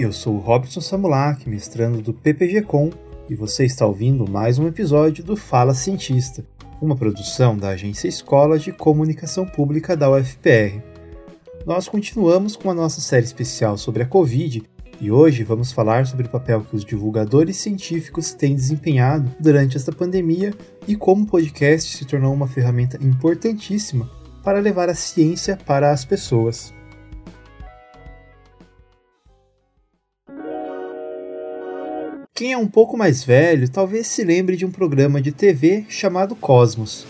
Eu 0.00 0.14
sou 0.14 0.38
Robson 0.38 0.80
Samulak, 0.80 1.46
mestrando 1.46 2.00
do 2.00 2.14
PPG-Com, 2.14 2.88
e 3.28 3.34
você 3.34 3.66
está 3.66 3.84
ouvindo 3.84 4.26
mais 4.26 4.58
um 4.58 4.66
episódio 4.66 5.22
do 5.22 5.36
Fala 5.36 5.74
Cientista, 5.74 6.42
uma 6.80 6.96
produção 6.96 7.54
da 7.54 7.68
Agência 7.68 8.08
Escola 8.08 8.58
de 8.58 8.72
Comunicação 8.72 9.44
Pública 9.44 9.94
da 9.94 10.10
UFPR. 10.10 10.80
Nós 11.66 11.86
continuamos 11.86 12.56
com 12.56 12.70
a 12.70 12.74
nossa 12.74 12.98
série 12.98 13.26
especial 13.26 13.76
sobre 13.76 14.02
a 14.02 14.06
Covid 14.06 14.62
e 14.98 15.10
hoje 15.10 15.44
vamos 15.44 15.70
falar 15.70 16.06
sobre 16.06 16.28
o 16.28 16.30
papel 16.30 16.62
que 16.62 16.76
os 16.76 16.82
divulgadores 16.82 17.58
científicos 17.58 18.32
têm 18.32 18.54
desempenhado 18.54 19.30
durante 19.38 19.76
esta 19.76 19.92
pandemia 19.92 20.54
e 20.88 20.96
como 20.96 21.24
o 21.24 21.26
podcast 21.26 21.98
se 21.98 22.06
tornou 22.06 22.32
uma 22.32 22.48
ferramenta 22.48 22.96
importantíssima 23.04 24.08
para 24.42 24.60
levar 24.60 24.88
a 24.88 24.94
ciência 24.94 25.58
para 25.58 25.90
as 25.90 26.06
pessoas. 26.06 26.72
Quem 32.40 32.54
é 32.54 32.56
um 32.56 32.66
pouco 32.66 32.96
mais 32.96 33.22
velho 33.22 33.68
talvez 33.68 34.06
se 34.06 34.24
lembre 34.24 34.56
de 34.56 34.64
um 34.64 34.70
programa 34.70 35.20
de 35.20 35.30
TV 35.30 35.84
chamado 35.90 36.34
Cosmos. 36.34 37.06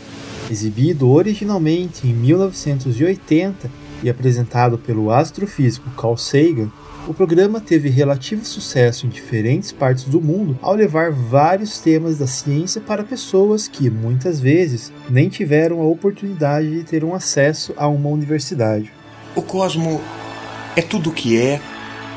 Exibido 0.51 1.09
originalmente 1.09 2.09
em 2.09 2.13
1980 2.13 3.71
e 4.03 4.11
apresentado 4.11 4.77
pelo 4.77 5.13
astrofísico 5.13 5.89
Carl 5.91 6.17
Sagan, 6.17 6.69
o 7.07 7.15
programa 7.15 7.61
teve 7.61 7.89
relativo 7.89 8.45
sucesso 8.45 9.07
em 9.07 9.09
diferentes 9.09 9.71
partes 9.71 10.03
do 10.03 10.21
mundo 10.21 10.59
ao 10.61 10.75
levar 10.75 11.13
vários 11.13 11.79
temas 11.79 12.19
da 12.19 12.27
ciência 12.27 12.81
para 12.81 13.05
pessoas 13.05 13.69
que, 13.69 13.89
muitas 13.89 14.41
vezes, 14.41 14.93
nem 15.09 15.29
tiveram 15.29 15.81
a 15.81 15.87
oportunidade 15.87 16.69
de 16.69 16.83
ter 16.83 17.05
um 17.05 17.15
acesso 17.15 17.73
a 17.77 17.87
uma 17.87 18.09
universidade. 18.09 18.93
O 19.37 19.43
cosmo 19.43 20.01
é 20.75 20.83
tudo 20.83 21.11
o 21.11 21.15
que 21.15 21.41
é, 21.41 21.61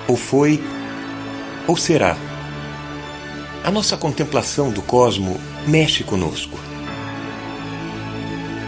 ou 0.08 0.17
foi, 0.17 0.59
ou 1.67 1.77
será. 1.77 2.33
A 3.64 3.72
nossa 3.72 3.95
contemplação 3.95 4.72
do 4.72 4.81
cosmo 4.81 5.39
mexe 5.66 6.03
conosco. 6.03 6.59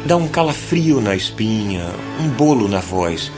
Dá 0.06 0.16
um 0.16 0.26
calafrio 0.26 1.02
na 1.02 1.14
espinha, 1.14 1.86
um 2.22 2.30
bolo 2.30 2.70
na 2.70 2.80
voz, 2.80 3.30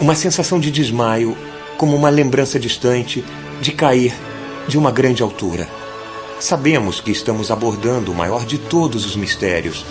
uma 0.00 0.16
sensação 0.16 0.58
de 0.58 0.72
desmaio, 0.72 1.38
como 1.76 1.94
uma 1.94 2.10
lembrança 2.10 2.58
distante 2.58 3.24
de 3.60 3.70
cair 3.70 4.12
de 4.66 4.76
uma 4.76 4.90
grande 4.90 5.22
altura. 5.22 5.68
Sabemos 6.40 7.00
que 7.00 7.12
estamos 7.12 7.52
abordando 7.52 8.10
o 8.10 8.14
maior 8.14 8.44
de 8.44 8.58
todos 8.58 9.06
os 9.06 9.14
mistérios, 9.14 9.84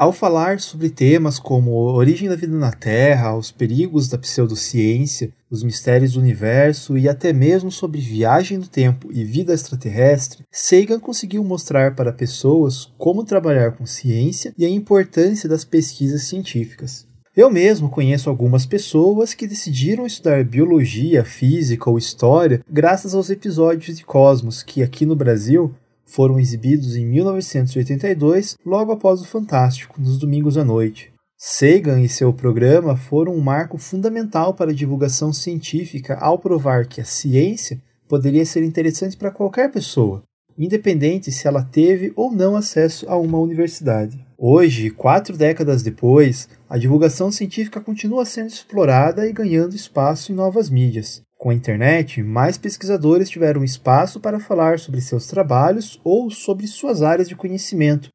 Ao 0.00 0.14
falar 0.14 0.60
sobre 0.60 0.88
temas 0.88 1.38
como 1.38 1.72
a 1.90 1.92
origem 1.92 2.26
da 2.26 2.34
vida 2.34 2.56
na 2.56 2.72
Terra, 2.72 3.36
os 3.36 3.50
perigos 3.50 4.08
da 4.08 4.16
pseudociência, 4.16 5.30
os 5.50 5.62
mistérios 5.62 6.14
do 6.14 6.20
universo 6.20 6.96
e 6.96 7.06
até 7.06 7.34
mesmo 7.34 7.70
sobre 7.70 8.00
viagem 8.00 8.56
no 8.56 8.66
tempo 8.66 9.10
e 9.12 9.22
vida 9.22 9.52
extraterrestre, 9.52 10.42
Sagan 10.50 10.98
conseguiu 10.98 11.44
mostrar 11.44 11.94
para 11.94 12.14
pessoas 12.14 12.90
como 12.96 13.24
trabalhar 13.24 13.72
com 13.72 13.84
ciência 13.84 14.54
e 14.56 14.64
a 14.64 14.70
importância 14.70 15.46
das 15.46 15.66
pesquisas 15.66 16.22
científicas. 16.22 17.06
Eu 17.36 17.50
mesmo 17.50 17.90
conheço 17.90 18.30
algumas 18.30 18.64
pessoas 18.64 19.34
que 19.34 19.46
decidiram 19.46 20.06
estudar 20.06 20.42
biologia, 20.44 21.26
física 21.26 21.90
ou 21.90 21.98
história 21.98 22.64
graças 22.66 23.14
aos 23.14 23.28
episódios 23.28 23.98
de 23.98 24.04
Cosmos 24.06 24.62
que 24.62 24.82
aqui 24.82 25.04
no 25.04 25.14
Brasil 25.14 25.74
foram 26.10 26.38
exibidos 26.38 26.96
em 26.96 27.06
1982, 27.06 28.56
logo 28.66 28.92
após 28.92 29.20
o 29.20 29.26
Fantástico, 29.26 30.00
nos 30.00 30.18
domingos 30.18 30.58
à 30.58 30.64
noite. 30.64 31.12
Sagan 31.38 32.02
e 32.02 32.08
seu 32.08 32.32
programa 32.32 32.96
foram 32.96 33.32
um 33.34 33.40
marco 33.40 33.78
fundamental 33.78 34.52
para 34.52 34.72
a 34.72 34.74
divulgação 34.74 35.32
científica 35.32 36.18
ao 36.20 36.38
provar 36.38 36.86
que 36.86 37.00
a 37.00 37.04
ciência 37.04 37.80
poderia 38.06 38.44
ser 38.44 38.62
interessante 38.62 39.16
para 39.16 39.30
qualquer 39.30 39.70
pessoa, 39.70 40.22
independente 40.58 41.32
se 41.32 41.46
ela 41.46 41.62
teve 41.62 42.12
ou 42.14 42.30
não 42.30 42.56
acesso 42.56 43.08
a 43.08 43.16
uma 43.16 43.38
universidade. 43.38 44.22
Hoje, 44.36 44.90
quatro 44.90 45.36
décadas 45.36 45.82
depois, 45.82 46.48
a 46.68 46.76
divulgação 46.76 47.30
científica 47.30 47.80
continua 47.80 48.24
sendo 48.24 48.48
explorada 48.48 49.26
e 49.26 49.32
ganhando 49.32 49.76
espaço 49.76 50.32
em 50.32 50.34
novas 50.34 50.68
mídias. 50.68 51.22
Com 51.40 51.48
a 51.48 51.54
internet, 51.54 52.22
mais 52.22 52.58
pesquisadores 52.58 53.30
tiveram 53.30 53.64
espaço 53.64 54.20
para 54.20 54.38
falar 54.38 54.78
sobre 54.78 55.00
seus 55.00 55.26
trabalhos 55.26 55.98
ou 56.04 56.30
sobre 56.30 56.66
suas 56.66 57.00
áreas 57.00 57.30
de 57.30 57.34
conhecimento, 57.34 58.10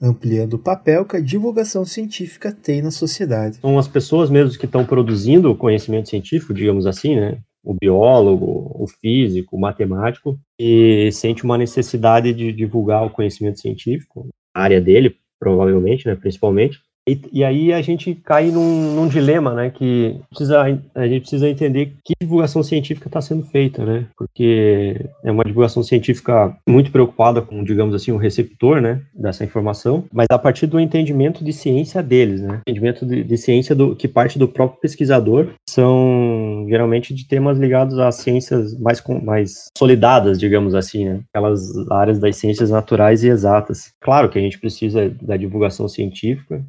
ampliando 0.00 0.54
o 0.54 0.58
papel 0.58 1.04
que 1.04 1.14
a 1.14 1.20
divulgação 1.20 1.84
científica 1.84 2.50
tem 2.50 2.80
na 2.80 2.90
sociedade. 2.90 3.58
São 3.58 3.78
as 3.78 3.86
pessoas 3.86 4.30
mesmo 4.30 4.58
que 4.58 4.64
estão 4.64 4.86
produzindo 4.86 5.50
o 5.50 5.56
conhecimento 5.56 6.08
científico, 6.08 6.54
digamos 6.54 6.86
assim, 6.86 7.16
né? 7.16 7.36
O 7.62 7.74
biólogo, 7.74 8.72
o 8.74 8.86
físico, 8.86 9.56
o 9.58 9.60
matemático, 9.60 10.40
e 10.58 11.12
sente 11.12 11.44
uma 11.44 11.58
necessidade 11.58 12.32
de 12.32 12.50
divulgar 12.50 13.04
o 13.04 13.10
conhecimento 13.10 13.60
científico, 13.60 14.26
a 14.56 14.62
área 14.62 14.80
dele, 14.80 15.18
provavelmente, 15.38 16.06
né, 16.06 16.14
principalmente, 16.14 16.80
e, 17.10 17.20
e, 17.32 17.44
aí 17.44 17.72
a 17.72 17.82
gente 17.82 18.14
cai 18.14 18.50
num, 18.50 18.94
num, 18.94 19.08
dilema, 19.08 19.54
né, 19.54 19.70
que 19.70 20.20
precisa, 20.28 20.62
a 20.94 21.06
gente 21.06 21.22
precisa 21.22 21.48
entender 21.48 21.94
que 22.04 22.14
divulgação 22.20 22.62
científica 22.62 23.08
está 23.08 23.20
sendo 23.20 23.44
feita, 23.44 23.84
né, 23.84 24.06
porque 24.16 25.06
é 25.24 25.30
uma 25.32 25.44
divulgação 25.44 25.82
científica 25.82 26.56
muito 26.68 26.92
preocupada 26.92 27.42
com, 27.42 27.64
digamos 27.64 27.94
assim, 27.94 28.12
o 28.12 28.16
receptor, 28.16 28.80
né, 28.80 29.02
dessa 29.14 29.44
informação, 29.44 30.04
mas 30.12 30.26
a 30.30 30.38
partir 30.38 30.66
do 30.66 30.78
entendimento 30.78 31.44
de 31.44 31.52
ciência 31.52 32.02
deles, 32.02 32.40
né, 32.40 32.60
entendimento 32.66 33.04
de, 33.04 33.24
de 33.24 33.36
ciência 33.36 33.74
do, 33.74 33.96
que 33.96 34.06
parte 34.06 34.38
do 34.38 34.46
próprio 34.46 34.80
pesquisador, 34.80 35.48
são 35.68 36.66
geralmente 36.68 37.12
de 37.12 37.26
temas 37.26 37.58
ligados 37.58 37.98
às 37.98 38.16
ciências 38.16 38.78
mais, 38.78 39.02
mais 39.22 39.66
solidadas, 39.76 40.38
digamos 40.38 40.74
assim, 40.74 41.06
né, 41.06 41.20
aquelas 41.32 41.76
áreas 41.90 42.18
das 42.18 42.36
ciências 42.36 42.70
naturais 42.70 43.24
e 43.24 43.28
exatas. 43.28 43.92
Claro 44.00 44.28
que 44.28 44.38
a 44.38 44.42
gente 44.42 44.58
precisa 44.58 45.10
da 45.20 45.36
divulgação 45.36 45.88
científica, 45.88 46.64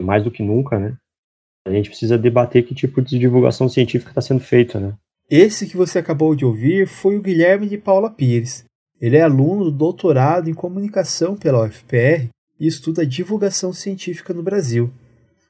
mais 0.00 0.22
do 0.22 0.30
que 0.30 0.42
nunca, 0.42 0.78
né? 0.78 0.96
A 1.66 1.70
gente 1.70 1.90
precisa 1.90 2.18
debater 2.18 2.64
que 2.64 2.74
tipo 2.74 3.00
de 3.00 3.18
divulgação 3.18 3.68
científica 3.68 4.10
está 4.10 4.20
sendo 4.20 4.40
feita, 4.40 4.80
né? 4.80 4.94
Esse 5.30 5.66
que 5.66 5.76
você 5.76 5.98
acabou 5.98 6.34
de 6.34 6.44
ouvir 6.44 6.86
foi 6.86 7.16
o 7.16 7.22
Guilherme 7.22 7.68
de 7.68 7.78
Paula 7.78 8.10
Pires. 8.10 8.64
Ele 9.00 9.16
é 9.16 9.22
aluno 9.22 9.64
do 9.64 9.70
doutorado 9.70 10.50
em 10.50 10.54
comunicação 10.54 11.36
pela 11.36 11.64
UFPR 11.64 12.28
e 12.58 12.66
estuda 12.66 13.06
divulgação 13.06 13.72
científica 13.72 14.34
no 14.34 14.42
Brasil. 14.42 14.92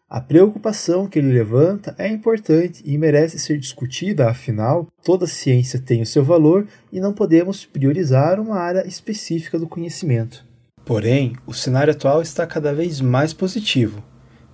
A 0.08 0.20
preocupação 0.20 1.06
que 1.06 1.18
ele 1.18 1.32
levanta 1.32 1.94
é 1.98 2.06
importante 2.06 2.82
e 2.84 2.98
merece 2.98 3.38
ser 3.38 3.58
discutida, 3.58 4.28
afinal, 4.28 4.86
toda 5.02 5.26
ciência 5.26 5.80
tem 5.80 6.02
o 6.02 6.06
seu 6.06 6.22
valor 6.22 6.66
e 6.92 7.00
não 7.00 7.14
podemos 7.14 7.64
priorizar 7.64 8.38
uma 8.38 8.58
área 8.58 8.86
específica 8.86 9.58
do 9.58 9.66
conhecimento. 9.66 10.44
Porém, 10.84 11.34
o 11.46 11.54
cenário 11.54 11.92
atual 11.92 12.20
está 12.20 12.46
cada 12.46 12.74
vez 12.74 13.00
mais 13.00 13.32
positivo. 13.32 14.04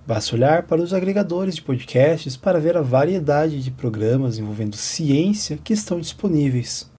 Basta 0.09 0.35
olhar 0.35 0.63
para 0.63 0.81
os 0.81 0.91
agregadores 0.91 1.53
de 1.53 1.61
podcasts 1.61 2.35
para 2.35 2.59
ver 2.59 2.75
a 2.75 2.81
variedade 2.81 3.61
de 3.61 3.69
programas 3.69 4.39
envolvendo 4.39 4.75
ciência 4.75 5.55
que 5.55 5.71
estão 5.71 5.99
disponíveis. 5.99 6.89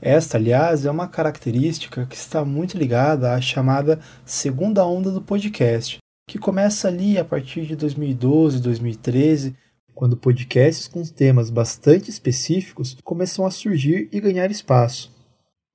Esta, 0.00 0.38
aliás, 0.38 0.86
é 0.86 0.90
uma 0.90 1.06
característica 1.06 2.06
que 2.06 2.16
está 2.16 2.46
muito 2.46 2.78
ligada 2.78 3.34
à 3.34 3.40
chamada 3.42 4.00
segunda 4.24 4.86
onda 4.86 5.10
do 5.10 5.20
podcast, 5.20 5.98
que 6.26 6.38
começa 6.38 6.88
ali 6.88 7.18
a 7.18 7.24
partir 7.26 7.66
de 7.66 7.76
2012, 7.76 8.62
2013, 8.62 9.54
quando 9.94 10.16
podcasts 10.16 10.88
com 10.88 11.02
temas 11.02 11.50
bastante 11.50 12.08
específicos 12.08 12.96
começam 13.04 13.44
a 13.44 13.50
surgir 13.50 14.08
e 14.10 14.18
ganhar 14.18 14.50
espaço. 14.50 15.14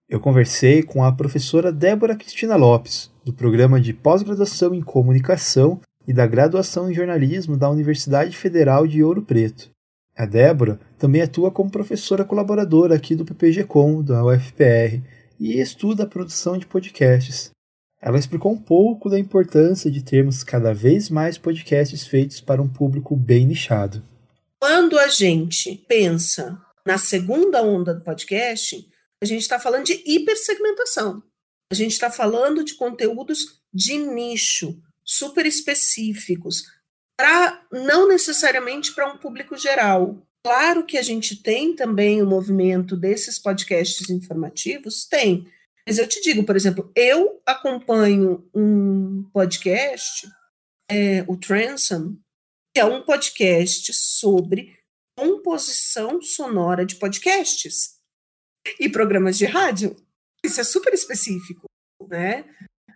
Eu 0.10 0.20
conversei 0.20 0.82
com 0.82 1.04
a 1.04 1.12
professora 1.12 1.72
Débora 1.72 2.16
Cristina 2.16 2.56
Lopes, 2.56 3.12
do 3.24 3.32
programa 3.32 3.80
de 3.80 3.94
pós-graduação 3.94 4.74
em 4.74 4.82
comunicação 4.82 5.80
e 6.08 6.14
da 6.14 6.26
graduação 6.26 6.90
em 6.90 6.94
jornalismo 6.94 7.58
da 7.58 7.70
Universidade 7.70 8.36
Federal 8.36 8.88
de 8.88 9.04
Ouro 9.04 9.22
Preto. 9.22 9.70
A 10.16 10.26
Débora 10.26 10.80
também 10.98 11.22
atua 11.22 11.52
como 11.52 11.72
professora 11.72 12.26
colaboradora 12.26 12.96
aqui 12.96 13.16
do 13.16 13.26
PPG-Com, 13.26 14.04
da 14.04 14.26
UFPR, 14.26 15.02
e 15.40 15.60
estuda 15.60 16.04
a 16.04 16.08
produção 16.08 16.58
de 16.58 16.68
podcasts. 16.68 17.50
Ela 18.02 18.20
explicou 18.20 18.52
um 18.52 18.58
pouco 18.58 19.10
da 19.10 19.20
importância 19.20 19.90
de 19.90 20.04
termos 20.04 20.44
cada 20.44 20.74
vez 20.74 21.10
mais 21.10 21.38
podcasts 21.38 22.06
feitos 22.06 22.42
para 22.42 22.62
um 22.62 22.68
público 22.68 23.16
bem 23.16 23.46
nichado. 23.46 24.04
Quando 24.60 25.00
a 25.00 25.08
gente 25.08 25.76
pensa 25.88 26.60
na 26.86 26.98
segunda 26.98 27.64
onda 27.64 27.94
do 27.94 28.04
podcast, 28.04 28.88
a 29.22 29.26
gente 29.26 29.42
está 29.42 29.60
falando 29.60 29.86
de 29.86 30.04
hipersegmentação. 30.06 31.24
A 31.72 31.76
gente 31.76 31.92
está 31.92 32.12
falando 32.12 32.64
de 32.64 32.76
conteúdos 32.76 33.62
de 33.74 33.98
nicho, 33.98 34.78
super 35.12 35.46
específicos, 35.46 36.64
para 37.18 37.66
não 37.72 38.08
necessariamente 38.08 38.94
para 38.94 39.12
um 39.12 39.18
público 39.18 39.58
geral. 39.58 40.26
Claro 40.44 40.86
que 40.86 40.98
a 40.98 41.02
gente 41.02 41.42
tem 41.42 41.76
também 41.76 42.22
o 42.22 42.28
movimento 42.28 42.96
desses 42.96 43.38
podcasts 43.38 44.10
informativos, 44.10 45.06
tem. 45.06 45.48
Mas 45.88 45.98
eu 45.98 46.08
te 46.08 46.22
digo, 46.22 46.44
por 46.44 46.56
exemplo, 46.56 46.92
eu 46.96 47.42
acompanho 47.46 48.50
um 48.54 49.24
podcast, 49.34 50.28
é, 50.90 51.24
o 51.28 51.38
Transom, 51.38 52.16
é 52.76 52.86
um 52.86 53.04
podcast 53.04 53.94
sobre 53.94 54.80
composição 55.18 56.22
sonora 56.22 56.86
de 56.86 56.96
podcasts 56.96 57.98
e 58.80 58.88
programas 58.88 59.38
de 59.38 59.46
rádio. 59.46 59.96
Isso 60.44 60.62
é 60.62 60.64
super 60.64 60.94
específico, 60.94 61.66
né? 62.08 62.46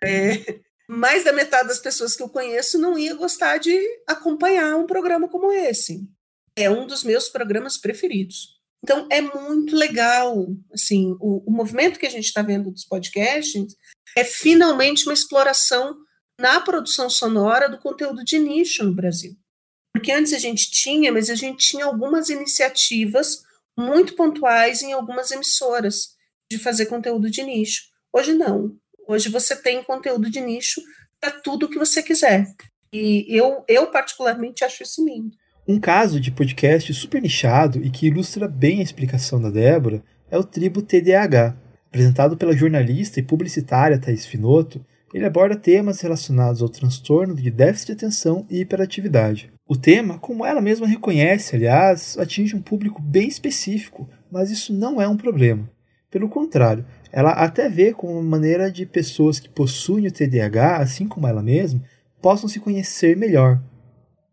É, 0.03 0.61
mais 0.87 1.23
da 1.23 1.33
metade 1.33 1.67
das 1.67 1.79
pessoas 1.79 2.15
que 2.15 2.23
eu 2.23 2.29
conheço 2.29 2.77
não 2.77 2.97
ia 2.97 3.15
gostar 3.15 3.57
de 3.57 3.77
acompanhar 4.07 4.75
um 4.75 4.85
programa 4.85 5.27
como 5.27 5.51
esse. 5.51 6.07
É 6.55 6.69
um 6.69 6.85
dos 6.85 7.03
meus 7.03 7.27
programas 7.29 7.77
preferidos. 7.77 8.55
Então, 8.83 9.07
é 9.11 9.19
muito 9.19 9.75
legal, 9.75 10.47
assim, 10.71 11.15
o, 11.19 11.43
o 11.47 11.51
movimento 11.51 11.97
que 11.97 12.05
a 12.05 12.09
gente 12.09 12.25
está 12.25 12.43
vendo 12.43 12.69
dos 12.69 12.85
podcasts 12.85 13.75
é 14.15 14.23
finalmente 14.23 15.05
uma 15.05 15.13
exploração 15.13 15.97
na 16.39 16.61
produção 16.61 17.09
sonora 17.09 17.67
do 17.67 17.79
conteúdo 17.79 18.23
de 18.23 18.37
nicho 18.37 18.83
no 18.83 18.93
Brasil. 18.93 19.35
Porque 19.93 20.11
antes 20.11 20.33
a 20.33 20.37
gente 20.37 20.69
tinha, 20.69 21.11
mas 21.11 21.29
a 21.29 21.35
gente 21.35 21.67
tinha 21.67 21.85
algumas 21.85 22.29
iniciativas 22.29 23.41
muito 23.77 24.15
pontuais 24.15 24.81
em 24.81 24.93
algumas 24.93 25.31
emissoras 25.31 26.15
de 26.51 26.59
fazer 26.59 26.85
conteúdo 26.85 27.29
de 27.29 27.43
nicho. 27.43 27.83
Hoje 28.13 28.33
não. 28.33 28.77
Hoje 29.07 29.29
você 29.29 29.55
tem 29.55 29.83
conteúdo 29.83 30.29
de 30.29 30.41
nicho 30.41 30.81
para 31.21 31.31
tudo 31.31 31.69
que 31.69 31.77
você 31.77 32.01
quiser. 32.01 32.47
E 32.91 33.25
eu, 33.29 33.63
eu 33.67 33.91
particularmente 33.91 34.63
acho 34.63 34.83
isso 34.83 35.05
lindo. 35.05 35.31
Um 35.67 35.79
caso 35.79 36.19
de 36.19 36.31
podcast 36.31 36.93
super 36.93 37.21
nichado 37.21 37.83
e 37.83 37.89
que 37.89 38.07
ilustra 38.07 38.47
bem 38.47 38.79
a 38.79 38.83
explicação 38.83 39.41
da 39.41 39.49
Débora 39.49 40.03
é 40.29 40.37
o 40.37 40.43
Tribo 40.43 40.81
TDAH. 40.81 41.55
Apresentado 41.87 42.35
pela 42.35 42.55
jornalista 42.55 43.19
e 43.19 43.23
publicitária 43.23 43.99
Thais 43.99 44.25
Finoto, 44.25 44.83
ele 45.13 45.25
aborda 45.25 45.55
temas 45.55 46.01
relacionados 46.01 46.61
ao 46.61 46.69
transtorno 46.69 47.35
de 47.35 47.49
déficit 47.49 47.87
de 47.87 47.93
atenção 47.93 48.45
e 48.49 48.59
hiperatividade. 48.59 49.51
O 49.67 49.77
tema, 49.77 50.19
como 50.19 50.45
ela 50.45 50.61
mesma 50.61 50.87
reconhece, 50.87 51.55
aliás, 51.55 52.17
atinge 52.17 52.55
um 52.55 52.61
público 52.61 53.01
bem 53.01 53.27
específico, 53.27 54.09
mas 54.31 54.51
isso 54.51 54.73
não 54.73 55.01
é 55.01 55.07
um 55.07 55.17
problema. 55.17 55.69
Pelo 56.11 56.29
contrário, 56.29 56.85
ela 57.15 57.31
até 57.31 57.69
vê 57.69 57.93
como 57.93 58.11
uma 58.11 58.21
maneira 58.21 58.69
de 58.69 58.85
pessoas 58.85 59.39
que 59.39 59.47
possuem 59.47 60.05
o 60.05 60.11
TDAH, 60.11 60.79
assim 60.79 61.07
como 61.07 61.25
ela 61.25 61.41
mesma, 61.41 61.81
possam 62.21 62.49
se 62.49 62.59
conhecer 62.59 63.15
melhor. 63.15 63.57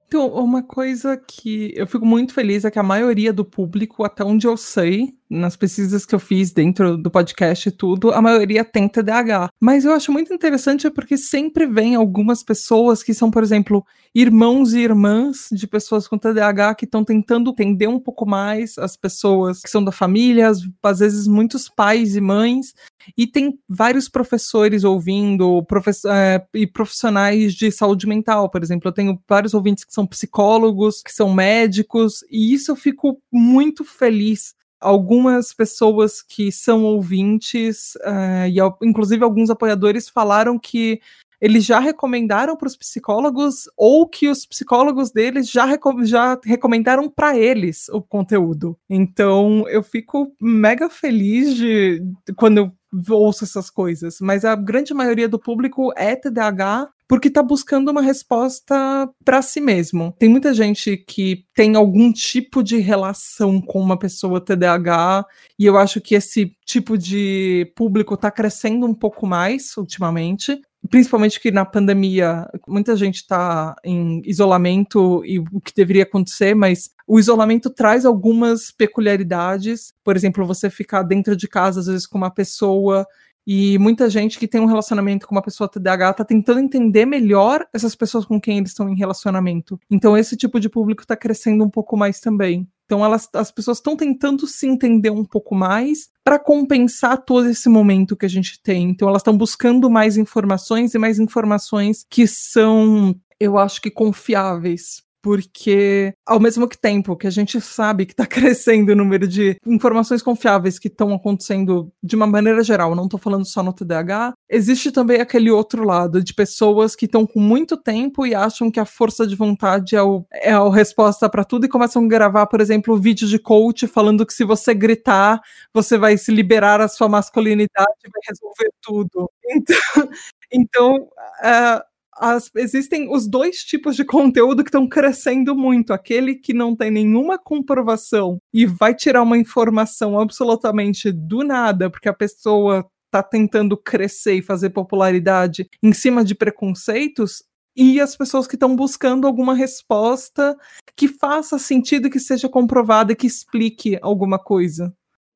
Então, 0.08 0.26
uma 0.34 0.64
coisa 0.64 1.16
que 1.16 1.72
eu 1.76 1.86
fico 1.86 2.04
muito 2.04 2.34
feliz 2.34 2.64
é 2.64 2.72
que 2.72 2.80
a 2.80 2.82
maioria 2.82 3.32
do 3.32 3.44
público, 3.44 4.02
até 4.02 4.24
onde 4.24 4.48
eu 4.48 4.56
sei, 4.56 5.14
nas 5.32 5.56
pesquisas 5.56 6.04
que 6.04 6.14
eu 6.14 6.20
fiz 6.20 6.52
dentro 6.52 6.96
do 6.96 7.10
podcast 7.10 7.68
e 7.68 7.72
tudo, 7.72 8.12
a 8.12 8.20
maioria 8.20 8.64
tem 8.64 8.88
TDAH. 8.88 9.48
Mas 9.58 9.84
eu 9.84 9.92
acho 9.92 10.12
muito 10.12 10.32
interessante 10.32 10.90
porque 10.90 11.16
sempre 11.16 11.66
vem 11.66 11.94
algumas 11.94 12.42
pessoas 12.42 13.02
que 13.02 13.14
são, 13.14 13.30
por 13.30 13.42
exemplo, 13.42 13.84
irmãos 14.14 14.74
e 14.74 14.80
irmãs 14.80 15.48
de 15.50 15.66
pessoas 15.66 16.06
com 16.06 16.18
TDAH 16.18 16.74
que 16.74 16.84
estão 16.84 17.02
tentando 17.02 17.50
entender 17.50 17.86
um 17.86 17.98
pouco 17.98 18.26
mais 18.26 18.76
as 18.76 18.96
pessoas 18.96 19.60
que 19.62 19.70
são 19.70 19.82
da 19.82 19.92
família, 19.92 20.50
às 20.82 20.98
vezes 20.98 21.26
muitos 21.26 21.68
pais 21.68 22.14
e 22.14 22.20
mães, 22.20 22.74
e 23.16 23.26
tem 23.26 23.58
vários 23.68 24.08
professores 24.08 24.84
ouvindo, 24.84 25.64
é, 26.06 26.44
e 26.54 26.66
profissionais 26.66 27.54
de 27.54 27.70
saúde 27.70 28.06
mental, 28.06 28.50
por 28.50 28.62
exemplo. 28.62 28.88
Eu 28.88 28.92
tenho 28.92 29.18
vários 29.28 29.54
ouvintes 29.54 29.84
que 29.84 29.94
são 29.94 30.06
psicólogos, 30.06 31.02
que 31.02 31.12
são 31.12 31.32
médicos, 31.32 32.24
e 32.30 32.52
isso 32.52 32.70
eu 32.70 32.76
fico 32.76 33.20
muito 33.32 33.84
feliz 33.84 34.54
algumas 34.82 35.54
pessoas 35.54 36.20
que 36.22 36.50
são 36.52 36.84
ouvintes, 36.84 37.94
uh, 38.04 38.46
e 38.48 38.58
inclusive 38.86 39.24
alguns 39.24 39.48
apoiadores 39.50 40.08
falaram 40.08 40.58
que 40.58 41.00
eles 41.42 41.64
já 41.64 41.80
recomendaram 41.80 42.56
para 42.56 42.68
os 42.68 42.76
psicólogos 42.76 43.64
ou 43.76 44.08
que 44.08 44.28
os 44.28 44.46
psicólogos 44.46 45.10
deles 45.10 45.50
já, 45.50 45.64
recom 45.64 46.04
já 46.04 46.38
recomendaram 46.44 47.10
para 47.10 47.36
eles 47.36 47.88
o 47.88 48.00
conteúdo. 48.00 48.78
Então 48.88 49.68
eu 49.68 49.82
fico 49.82 50.32
mega 50.40 50.88
feliz 50.88 51.56
de, 51.56 52.00
de 52.24 52.32
quando 52.36 52.58
eu 52.58 52.72
ouço 53.10 53.42
essas 53.42 53.68
coisas, 53.70 54.18
mas 54.20 54.44
a 54.44 54.54
grande 54.54 54.94
maioria 54.94 55.28
do 55.28 55.38
público 55.38 55.92
é 55.96 56.14
TDAH 56.14 56.88
porque 57.08 57.28
está 57.28 57.42
buscando 57.42 57.90
uma 57.90 58.00
resposta 58.00 58.74
para 59.22 59.42
si 59.42 59.60
mesmo. 59.60 60.14
Tem 60.18 60.30
muita 60.30 60.54
gente 60.54 60.96
que 60.96 61.44
tem 61.54 61.76
algum 61.76 62.10
tipo 62.10 62.62
de 62.62 62.78
relação 62.78 63.60
com 63.60 63.80
uma 63.80 63.98
pessoa 63.98 64.40
TDAH, 64.40 65.26
e 65.58 65.66
eu 65.66 65.76
acho 65.76 66.00
que 66.00 66.14
esse 66.14 66.56
tipo 66.64 66.96
de 66.96 67.70
público 67.76 68.14
está 68.14 68.30
crescendo 68.30 68.86
um 68.86 68.94
pouco 68.94 69.26
mais 69.26 69.76
ultimamente. 69.76 70.58
Principalmente 70.90 71.40
que 71.40 71.50
na 71.50 71.64
pandemia 71.64 72.48
muita 72.66 72.96
gente 72.96 73.16
está 73.16 73.76
em 73.84 74.20
isolamento 74.24 75.24
e 75.24 75.38
o 75.38 75.60
que 75.60 75.72
deveria 75.74 76.02
acontecer, 76.02 76.54
mas 76.54 76.90
o 77.06 77.20
isolamento 77.20 77.70
traz 77.70 78.04
algumas 78.04 78.70
peculiaridades. 78.70 79.94
Por 80.02 80.16
exemplo, 80.16 80.44
você 80.44 80.68
ficar 80.68 81.02
dentro 81.02 81.36
de 81.36 81.46
casa, 81.46 81.80
às 81.80 81.86
vezes, 81.86 82.06
com 82.06 82.18
uma 82.18 82.30
pessoa 82.30 83.06
e 83.46 83.76
muita 83.78 84.08
gente 84.08 84.38
que 84.38 84.46
tem 84.46 84.60
um 84.60 84.66
relacionamento 84.66 85.26
com 85.26 85.34
uma 85.34 85.42
pessoa 85.42 85.68
TDAH 85.68 86.10
está 86.10 86.24
tentando 86.24 86.60
entender 86.60 87.04
melhor 87.04 87.66
essas 87.72 87.94
pessoas 87.94 88.24
com 88.24 88.40
quem 88.40 88.58
eles 88.58 88.70
estão 88.70 88.88
em 88.88 88.96
relacionamento. 88.96 89.80
Então 89.90 90.16
esse 90.16 90.36
tipo 90.36 90.60
de 90.60 90.68
público 90.68 91.02
está 91.02 91.16
crescendo 91.16 91.64
um 91.64 91.70
pouco 91.70 91.96
mais 91.96 92.20
também. 92.20 92.68
Então 92.84 93.04
elas, 93.04 93.28
as 93.34 93.50
pessoas 93.50 93.78
estão 93.78 93.96
tentando 93.96 94.46
se 94.46 94.66
entender 94.66 95.10
um 95.10 95.24
pouco 95.24 95.54
mais 95.54 96.10
para 96.24 96.38
compensar 96.38 97.24
todo 97.24 97.48
esse 97.48 97.68
momento 97.68 98.16
que 98.16 98.26
a 98.26 98.28
gente 98.28 98.60
tem. 98.62 98.90
Então 98.90 99.08
elas 99.08 99.20
estão 99.20 99.36
buscando 99.36 99.90
mais 99.90 100.16
informações 100.16 100.94
e 100.94 100.98
mais 100.98 101.18
informações 101.18 102.04
que 102.08 102.26
são, 102.26 103.14
eu 103.40 103.58
acho 103.58 103.80
que 103.80 103.90
confiáveis 103.90 105.02
porque 105.22 106.12
ao 106.26 106.40
mesmo 106.40 106.68
tempo 106.68 107.16
que 107.16 107.26
a 107.26 107.30
gente 107.30 107.60
sabe 107.60 108.04
que 108.04 108.12
está 108.12 108.26
crescendo 108.26 108.90
o 108.92 108.96
número 108.96 109.26
de 109.28 109.56
informações 109.64 110.20
confiáveis 110.20 110.78
que 110.78 110.88
estão 110.88 111.14
acontecendo 111.14 111.92
de 112.02 112.16
uma 112.16 112.26
maneira 112.26 112.62
geral, 112.64 112.94
não 112.94 113.04
estou 113.04 113.20
falando 113.20 113.46
só 113.46 113.62
no 113.62 113.72
TDAH, 113.72 114.34
existe 114.50 114.90
também 114.90 115.20
aquele 115.20 115.50
outro 115.50 115.84
lado 115.84 116.22
de 116.22 116.34
pessoas 116.34 116.96
que 116.96 117.06
estão 117.06 117.26
com 117.26 117.40
muito 117.40 117.76
tempo 117.76 118.26
e 118.26 118.34
acham 118.34 118.70
que 118.70 118.80
a 118.80 118.84
força 118.84 119.26
de 119.26 119.36
vontade 119.36 119.94
é, 119.94 120.02
o, 120.02 120.26
é 120.32 120.52
a 120.52 120.68
resposta 120.70 121.28
para 121.28 121.44
tudo 121.44 121.66
e 121.66 121.68
começam 121.68 122.04
a 122.04 122.08
gravar, 122.08 122.46
por 122.46 122.60
exemplo, 122.60 122.98
vídeos 122.98 123.30
de 123.30 123.38
coach 123.38 123.86
falando 123.86 124.26
que 124.26 124.34
se 124.34 124.44
você 124.44 124.74
gritar, 124.74 125.40
você 125.72 125.96
vai 125.96 126.18
se 126.18 126.32
liberar 126.32 126.80
a 126.80 126.88
sua 126.88 127.08
masculinidade 127.08 127.92
e 128.04 128.10
vai 128.10 128.22
resolver 128.28 128.70
tudo. 128.82 129.30
Então, 129.54 130.18
então 130.50 130.96
uh, 130.96 131.91
as, 132.18 132.50
existem 132.56 133.08
os 133.10 133.26
dois 133.26 133.58
tipos 133.58 133.96
de 133.96 134.04
conteúdo 134.04 134.62
que 134.62 134.68
estão 134.68 134.88
crescendo 134.88 135.56
muito. 135.56 135.92
Aquele 135.92 136.34
que 136.34 136.52
não 136.52 136.76
tem 136.76 136.90
nenhuma 136.90 137.38
comprovação 137.38 138.38
e 138.52 138.66
vai 138.66 138.94
tirar 138.94 139.22
uma 139.22 139.38
informação 139.38 140.18
absolutamente 140.18 141.10
do 141.10 141.42
nada, 141.42 141.90
porque 141.90 142.08
a 142.08 142.14
pessoa 142.14 142.86
está 143.06 143.22
tentando 143.22 143.76
crescer 143.76 144.34
e 144.34 144.42
fazer 144.42 144.70
popularidade 144.70 145.68
em 145.82 145.92
cima 145.92 146.24
de 146.24 146.34
preconceitos, 146.34 147.42
e 147.76 148.00
as 148.00 148.16
pessoas 148.16 148.46
que 148.46 148.54
estão 148.54 148.76
buscando 148.76 149.26
alguma 149.26 149.54
resposta 149.54 150.56
que 150.94 151.08
faça 151.08 151.58
sentido, 151.58 152.10
que 152.10 152.20
seja 152.20 152.48
comprovada, 152.48 153.14
que 153.14 153.26
explique 153.26 153.98
alguma 154.02 154.38
coisa. 154.38 154.94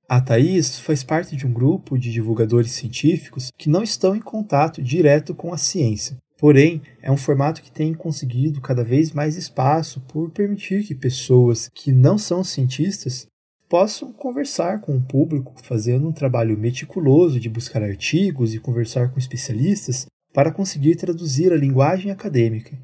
A 0.08 0.20
Thaís 0.20 0.78
faz 0.78 1.02
parte 1.02 1.34
de 1.34 1.46
um 1.46 1.52
grupo 1.52 1.98
de 1.98 2.12
divulgadores 2.12 2.72
científicos 2.72 3.50
que 3.56 3.68
não 3.68 3.82
estão 3.82 4.14
em 4.14 4.20
contato 4.20 4.80
direto 4.80 5.34
com 5.34 5.52
a 5.52 5.58
ciência, 5.58 6.16
Porém, 6.38 6.82
é 7.00 7.10
um 7.10 7.16
formato 7.16 7.62
que 7.62 7.72
tem 7.72 7.94
conseguido 7.94 8.60
cada 8.60 8.84
vez 8.84 9.12
mais 9.12 9.36
espaço 9.36 10.00
por 10.02 10.30
permitir 10.30 10.84
que 10.84 10.94
pessoas 10.94 11.70
que 11.74 11.90
não 11.90 12.18
são 12.18 12.44
cientistas 12.44 13.26
possam 13.68 14.12
conversar 14.12 14.80
com 14.80 14.96
o 14.96 15.02
público, 15.02 15.54
fazendo 15.62 16.06
um 16.06 16.12
trabalho 16.12 16.56
meticuloso 16.56 17.40
de 17.40 17.48
buscar 17.48 17.82
artigos 17.82 18.54
e 18.54 18.60
conversar 18.60 19.10
com 19.10 19.18
especialistas 19.18 20.06
para 20.32 20.52
conseguir 20.52 20.96
traduzir 20.96 21.52
a 21.52 21.56
linguagem 21.56 22.10
acadêmica. 22.10 22.78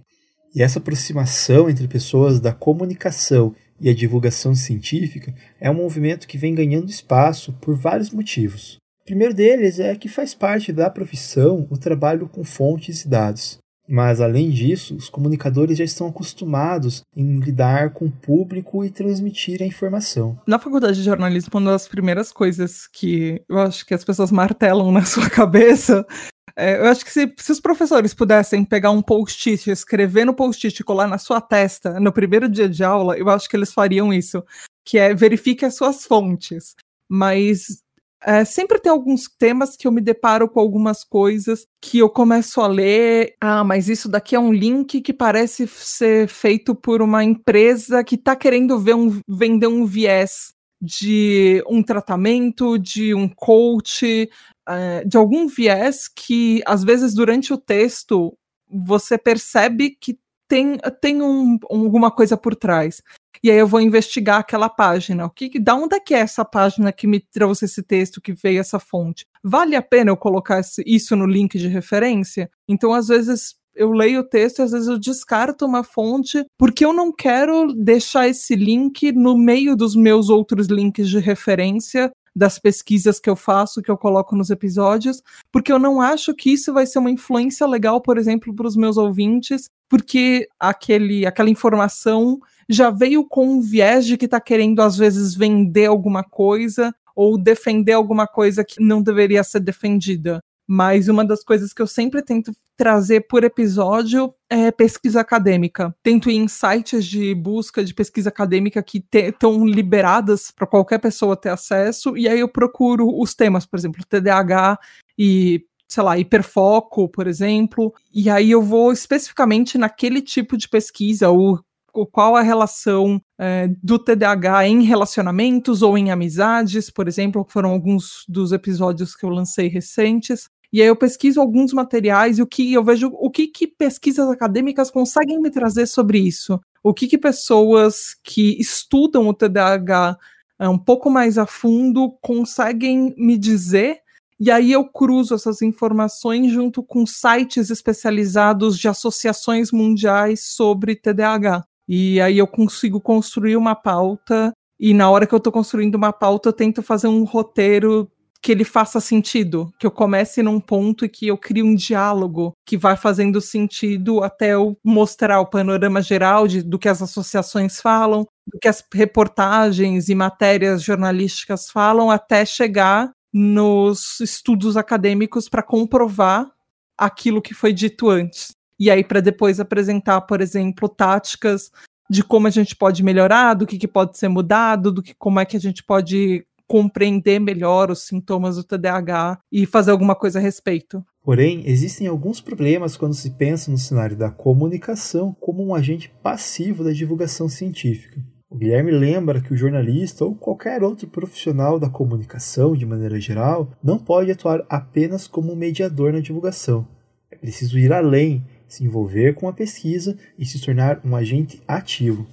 E 0.54 0.62
essa 0.62 0.78
aproximação 0.78 1.68
entre 1.68 1.86
pessoas 1.86 2.40
da 2.40 2.52
comunicação 2.52 3.54
e 3.80 3.88
a 3.88 3.94
divulgação 3.94 4.54
científica 4.54 5.34
é 5.60 5.70
um 5.70 5.74
movimento 5.74 6.26
que 6.26 6.38
vem 6.38 6.54
ganhando 6.54 6.90
espaço 6.90 7.52
por 7.54 7.74
vários 7.74 8.10
motivos. 8.10 8.81
O 9.02 9.04
primeiro 9.04 9.34
deles 9.34 9.80
é 9.80 9.96
que 9.96 10.08
faz 10.08 10.32
parte 10.32 10.72
da 10.72 10.88
profissão 10.88 11.66
o 11.68 11.76
trabalho 11.76 12.28
com 12.28 12.44
fontes 12.44 13.04
e 13.04 13.08
dados. 13.08 13.58
Mas, 13.88 14.20
além 14.20 14.48
disso, 14.48 14.94
os 14.94 15.08
comunicadores 15.08 15.76
já 15.76 15.84
estão 15.84 16.06
acostumados 16.06 17.02
em 17.14 17.40
lidar 17.40 17.90
com 17.90 18.06
o 18.06 18.12
público 18.12 18.84
e 18.84 18.90
transmitir 18.90 19.60
a 19.60 19.66
informação. 19.66 20.38
Na 20.46 20.56
faculdade 20.56 20.98
de 20.98 21.02
jornalismo, 21.02 21.50
uma 21.58 21.72
das 21.72 21.88
primeiras 21.88 22.30
coisas 22.30 22.86
que 22.86 23.42
eu 23.48 23.58
acho 23.58 23.84
que 23.84 23.92
as 23.92 24.04
pessoas 24.04 24.30
martelam 24.30 24.92
na 24.92 25.02
sua 25.04 25.28
cabeça 25.28 26.06
é, 26.54 26.76
eu 26.78 26.84
acho 26.84 27.04
que 27.04 27.10
se, 27.10 27.32
se, 27.38 27.50
os 27.50 27.60
professores 27.60 28.12
pudessem 28.12 28.64
pegar 28.64 28.90
um 28.90 29.00
post-it, 29.00 29.70
escrever 29.70 30.26
no 30.26 30.34
post-it 30.34 30.78
e 30.78 30.84
colar 30.84 31.08
na 31.08 31.16
sua 31.16 31.40
testa 31.40 31.98
no 31.98 32.12
primeiro 32.12 32.48
dia 32.48 32.68
de 32.68 32.84
aula, 32.84 33.16
eu 33.16 33.28
acho 33.30 33.48
que 33.48 33.56
eles 33.56 33.72
fariam 33.72 34.12
isso, 34.12 34.44
que 34.84 34.98
é 34.98 35.14
verifique 35.14 35.64
as 35.64 35.74
suas 35.74 36.04
fontes. 36.04 36.74
Mas 37.08 37.81
é, 38.24 38.44
sempre 38.44 38.78
tem 38.78 38.90
alguns 38.90 39.28
temas 39.38 39.76
que 39.76 39.86
eu 39.86 39.92
me 39.92 40.00
deparo 40.00 40.48
com 40.48 40.60
algumas 40.60 41.04
coisas 41.04 41.66
que 41.80 41.98
eu 41.98 42.08
começo 42.08 42.60
a 42.60 42.66
ler. 42.66 43.34
Ah, 43.40 43.64
mas 43.64 43.88
isso 43.88 44.08
daqui 44.08 44.34
é 44.36 44.40
um 44.40 44.52
link 44.52 45.00
que 45.00 45.12
parece 45.12 45.66
ser 45.66 46.28
feito 46.28 46.74
por 46.74 47.02
uma 47.02 47.24
empresa 47.24 48.04
que 48.04 48.14
está 48.14 48.36
querendo 48.36 48.76
um, 48.76 49.20
vender 49.28 49.66
um 49.66 49.84
viés 49.84 50.52
de 50.80 51.62
um 51.68 51.82
tratamento, 51.82 52.78
de 52.78 53.14
um 53.14 53.28
coach, 53.28 54.28
é, 54.68 55.04
de 55.04 55.16
algum 55.16 55.46
viés 55.46 56.08
que, 56.08 56.60
às 56.66 56.82
vezes, 56.82 57.14
durante 57.14 57.52
o 57.52 57.58
texto, 57.58 58.36
você 58.68 59.18
percebe 59.18 59.96
que 60.00 60.18
tem, 60.52 60.76
tem 61.00 61.22
um, 61.22 61.58
alguma 61.70 62.10
coisa 62.10 62.36
por 62.36 62.54
trás. 62.54 63.02
E 63.42 63.50
aí 63.50 63.56
eu 63.56 63.66
vou 63.66 63.80
investigar 63.80 64.38
aquela 64.38 64.68
página. 64.68 65.24
O 65.24 65.30
que, 65.30 65.58
da 65.58 65.74
onde 65.74 65.96
é 65.96 66.00
que 66.00 66.12
é 66.12 66.18
essa 66.18 66.44
página 66.44 66.92
que 66.92 67.06
me 67.06 67.20
trouxe 67.20 67.64
esse 67.64 67.82
texto, 67.82 68.20
que 68.20 68.34
veio 68.34 68.60
essa 68.60 68.78
fonte? 68.78 69.24
Vale 69.42 69.74
a 69.74 69.80
pena 69.80 70.10
eu 70.10 70.16
colocar 70.16 70.60
isso 70.84 71.16
no 71.16 71.24
link 71.24 71.58
de 71.58 71.68
referência? 71.68 72.50
Então, 72.68 72.92
às 72.92 73.08
vezes, 73.08 73.54
eu 73.74 73.92
leio 73.92 74.20
o 74.20 74.28
texto 74.28 74.58
e 74.58 74.62
às 74.62 74.72
vezes 74.72 74.88
eu 74.88 74.98
descarto 74.98 75.64
uma 75.64 75.82
fonte 75.82 76.44
porque 76.58 76.84
eu 76.84 76.92
não 76.92 77.10
quero 77.10 77.72
deixar 77.72 78.28
esse 78.28 78.54
link 78.54 79.10
no 79.12 79.38
meio 79.38 79.74
dos 79.74 79.96
meus 79.96 80.28
outros 80.28 80.66
links 80.66 81.08
de 81.08 81.18
referência 81.18 82.12
das 82.34 82.58
pesquisas 82.58 83.20
que 83.20 83.28
eu 83.28 83.36
faço, 83.36 83.82
que 83.82 83.90
eu 83.90 83.96
coloco 83.96 84.34
nos 84.34 84.50
episódios, 84.50 85.22
porque 85.50 85.72
eu 85.72 85.78
não 85.78 86.00
acho 86.00 86.34
que 86.34 86.52
isso 86.52 86.72
vai 86.72 86.86
ser 86.86 86.98
uma 86.98 87.10
influência 87.10 87.66
legal, 87.66 88.00
por 88.00 88.16
exemplo, 88.16 88.54
para 88.54 88.66
os 88.66 88.76
meus 88.76 88.96
ouvintes, 88.96 89.68
porque 89.88 90.48
aquele, 90.58 91.26
aquela 91.26 91.50
informação 91.50 92.40
já 92.68 92.90
veio 92.90 93.26
com 93.26 93.46
um 93.46 93.60
viés 93.60 94.06
de 94.06 94.16
que 94.16 94.24
está 94.24 94.40
querendo, 94.40 94.80
às 94.80 94.96
vezes, 94.96 95.34
vender 95.34 95.86
alguma 95.86 96.24
coisa 96.24 96.94
ou 97.14 97.36
defender 97.36 97.92
alguma 97.92 98.26
coisa 98.26 98.64
que 98.64 98.82
não 98.82 99.02
deveria 99.02 99.44
ser 99.44 99.60
defendida. 99.60 100.40
Mas 100.66 101.08
uma 101.08 101.24
das 101.24 101.44
coisas 101.44 101.72
que 101.72 101.82
eu 101.82 101.86
sempre 101.86 102.22
tento 102.22 102.52
trazer 102.76 103.22
por 103.28 103.44
episódio 103.44 104.34
é 104.48 104.70
pesquisa 104.70 105.20
acadêmica. 105.20 105.94
Tento 106.02 106.30
ir 106.30 106.36
em 106.36 106.48
sites 106.48 107.04
de 107.04 107.34
busca 107.34 107.84
de 107.84 107.94
pesquisa 107.94 108.28
acadêmica 108.28 108.82
que 108.82 109.04
estão 109.12 109.64
liberadas 109.64 110.50
para 110.50 110.66
qualquer 110.66 110.98
pessoa 110.98 111.36
ter 111.36 111.50
acesso, 111.50 112.16
e 112.16 112.28
aí 112.28 112.40
eu 112.40 112.48
procuro 112.48 113.08
os 113.20 113.34
temas, 113.34 113.66
por 113.66 113.78
exemplo, 113.78 114.04
TDAH 114.08 114.78
e 115.18 115.64
sei 115.88 116.02
lá, 116.02 116.18
hiperfoco, 116.18 117.06
por 117.06 117.26
exemplo, 117.26 117.92
e 118.14 118.30
aí 118.30 118.50
eu 118.50 118.62
vou 118.62 118.92
especificamente 118.92 119.76
naquele 119.76 120.22
tipo 120.22 120.56
de 120.56 120.66
pesquisa, 120.66 121.28
ou 121.28 121.62
qual 122.10 122.34
a 122.34 122.40
relação 122.40 123.20
é, 123.38 123.68
do 123.82 123.98
TDAH 123.98 124.66
em 124.68 124.82
relacionamentos 124.82 125.82
ou 125.82 125.98
em 125.98 126.10
amizades, 126.10 126.88
por 126.88 127.06
exemplo, 127.06 127.44
que 127.44 127.52
foram 127.52 127.70
alguns 127.70 128.24
dos 128.26 128.52
episódios 128.52 129.14
que 129.14 129.26
eu 129.26 129.30
lancei 129.30 129.68
recentes. 129.68 130.48
E 130.72 130.80
aí 130.80 130.88
eu 130.88 130.96
pesquiso 130.96 131.40
alguns 131.40 131.72
materiais 131.72 132.38
e 132.38 132.42
o 132.42 132.46
que 132.46 132.72
eu 132.72 132.82
vejo 132.82 133.08
o 133.12 133.30
que, 133.30 133.46
que 133.46 133.66
pesquisas 133.66 134.28
acadêmicas 134.30 134.90
conseguem 134.90 135.40
me 135.40 135.50
trazer 135.50 135.86
sobre 135.86 136.18
isso. 136.18 136.58
O 136.82 136.94
que, 136.94 137.06
que 137.06 137.18
pessoas 137.18 138.16
que 138.22 138.58
estudam 138.60 139.28
o 139.28 139.34
TDAH 139.34 140.16
é, 140.58 140.68
um 140.68 140.78
pouco 140.78 141.10
mais 141.10 141.36
a 141.38 141.46
fundo 141.46 142.16
conseguem 142.20 143.14
me 143.18 143.36
dizer 143.36 144.02
e 144.44 144.50
aí 144.50 144.72
eu 144.72 144.84
cruzo 144.84 145.36
essas 145.36 145.62
informações 145.62 146.50
junto 146.50 146.82
com 146.82 147.06
sites 147.06 147.70
especializados 147.70 148.76
de 148.76 148.88
associações 148.88 149.70
mundiais 149.70 150.40
sobre 150.56 150.96
TDAH. 150.96 151.64
E 151.88 152.20
aí 152.20 152.38
eu 152.38 152.46
consigo 152.48 153.00
construir 153.00 153.56
uma 153.56 153.76
pauta 153.76 154.52
e 154.80 154.92
na 154.92 155.08
hora 155.08 155.28
que 155.28 155.34
eu 155.34 155.36
estou 155.36 155.52
construindo 155.52 155.94
uma 155.94 156.12
pauta 156.12 156.48
eu 156.48 156.52
tento 156.52 156.82
fazer 156.82 157.06
um 157.06 157.22
roteiro 157.22 158.10
que 158.42 158.50
ele 158.50 158.64
faça 158.64 159.00
sentido, 159.00 159.72
que 159.78 159.86
eu 159.86 159.90
comece 159.90 160.42
num 160.42 160.58
ponto 160.58 161.04
e 161.04 161.08
que 161.08 161.28
eu 161.28 161.38
crie 161.38 161.62
um 161.62 161.76
diálogo 161.76 162.52
que 162.66 162.76
vai 162.76 162.96
fazendo 162.96 163.40
sentido 163.40 164.22
até 164.24 164.54
eu 164.54 164.76
mostrar 164.84 165.40
o 165.40 165.46
panorama 165.46 166.02
geral 166.02 166.48
de, 166.48 166.60
do 166.60 166.76
que 166.76 166.88
as 166.88 167.00
associações 167.00 167.80
falam, 167.80 168.26
do 168.52 168.58
que 168.60 168.66
as 168.66 168.84
reportagens 168.92 170.08
e 170.08 170.14
matérias 170.14 170.82
jornalísticas 170.82 171.70
falam, 171.70 172.10
até 172.10 172.44
chegar 172.44 173.12
nos 173.32 174.18
estudos 174.18 174.76
acadêmicos 174.76 175.48
para 175.48 175.62
comprovar 175.62 176.50
aquilo 176.98 177.40
que 177.40 177.54
foi 177.54 177.72
dito 177.72 178.10
antes. 178.10 178.50
E 178.78 178.90
aí, 178.90 179.04
para 179.04 179.20
depois 179.20 179.60
apresentar, 179.60 180.20
por 180.22 180.40
exemplo, 180.40 180.88
táticas 180.88 181.70
de 182.10 182.24
como 182.24 182.48
a 182.48 182.50
gente 182.50 182.74
pode 182.74 183.02
melhorar, 183.02 183.54
do 183.54 183.66
que, 183.66 183.78
que 183.78 183.88
pode 183.88 184.18
ser 184.18 184.28
mudado, 184.28 184.90
do 184.90 185.02
que 185.02 185.14
como 185.14 185.38
é 185.38 185.44
que 185.44 185.56
a 185.56 185.60
gente 185.60 185.82
pode 185.82 186.44
compreender 186.66 187.38
melhor 187.38 187.90
os 187.90 188.06
sintomas 188.06 188.56
do 188.56 188.64
TDAH 188.64 189.38
e 189.50 189.66
fazer 189.66 189.90
alguma 189.90 190.14
coisa 190.14 190.38
a 190.38 190.42
respeito. 190.42 191.04
Porém, 191.24 191.62
existem 191.66 192.06
alguns 192.06 192.40
problemas 192.40 192.96
quando 192.96 193.14
se 193.14 193.30
pensa 193.30 193.70
no 193.70 193.78
cenário 193.78 194.16
da 194.16 194.30
comunicação 194.30 195.36
como 195.40 195.64
um 195.64 195.74
agente 195.74 196.12
passivo 196.22 196.82
da 196.82 196.92
divulgação 196.92 197.48
científica. 197.48 198.20
O 198.50 198.56
Guilherme 198.56 198.90
lembra 198.90 199.40
que 199.40 199.54
o 199.54 199.56
jornalista 199.56 200.26
ou 200.26 200.34
qualquer 200.34 200.82
outro 200.82 201.06
profissional 201.08 201.78
da 201.78 201.88
comunicação, 201.88 202.76
de 202.76 202.84
maneira 202.84 203.18
geral, 203.18 203.70
não 203.82 203.98
pode 203.98 204.30
atuar 204.30 204.62
apenas 204.68 205.26
como 205.26 205.52
um 205.52 205.56
mediador 205.56 206.12
na 206.12 206.20
divulgação. 206.20 206.86
É 207.30 207.36
preciso 207.36 207.78
ir 207.78 207.92
além, 207.92 208.44
se 208.68 208.84
envolver 208.84 209.34
com 209.34 209.48
a 209.48 209.54
pesquisa 209.54 210.18
e 210.38 210.44
se 210.44 210.60
tornar 210.60 211.00
um 211.02 211.16
agente 211.16 211.62
ativo. 211.66 212.26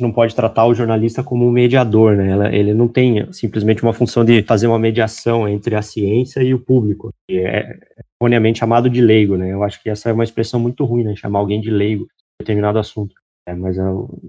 Não 0.00 0.12
pode 0.12 0.34
tratar 0.34 0.66
o 0.66 0.74
jornalista 0.74 1.22
como 1.22 1.46
um 1.46 1.50
mediador, 1.50 2.16
né? 2.16 2.56
Ele 2.56 2.74
não 2.74 2.88
tem 2.88 3.30
simplesmente 3.32 3.82
uma 3.82 3.92
função 3.92 4.24
de 4.24 4.42
fazer 4.42 4.66
uma 4.66 4.78
mediação 4.78 5.48
entre 5.48 5.74
a 5.74 5.82
ciência 5.82 6.42
e 6.42 6.54
o 6.54 6.58
público. 6.58 7.10
Que 7.28 7.38
é 7.38 7.78
erroneamente 8.20 8.58
chamado 8.58 8.88
de 8.90 9.00
leigo, 9.00 9.36
né? 9.36 9.52
Eu 9.52 9.62
acho 9.62 9.82
que 9.82 9.90
essa 9.90 10.10
é 10.10 10.12
uma 10.12 10.24
expressão 10.24 10.60
muito 10.60 10.84
ruim, 10.84 11.04
né? 11.04 11.14
Chamar 11.16 11.38
alguém 11.38 11.60
de 11.60 11.70
leigo 11.70 12.04
em 12.04 12.42
determinado 12.42 12.78
assunto. 12.78 13.14
É, 13.46 13.54
mas, 13.54 13.78
é 13.78 13.82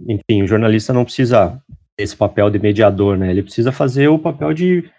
enfim, 0.07 0.43
o 0.43 0.47
jornalista 0.47 0.93
não 0.93 1.03
precisa 1.03 1.61
esse 1.97 2.15
papel 2.15 2.49
de 2.49 2.59
mediador, 2.59 3.17
né? 3.17 3.29
Ele 3.29 3.43
precisa 3.43 3.71
fazer 3.71 4.07
o 4.07 4.19
papel 4.19 4.53
de 4.53 4.89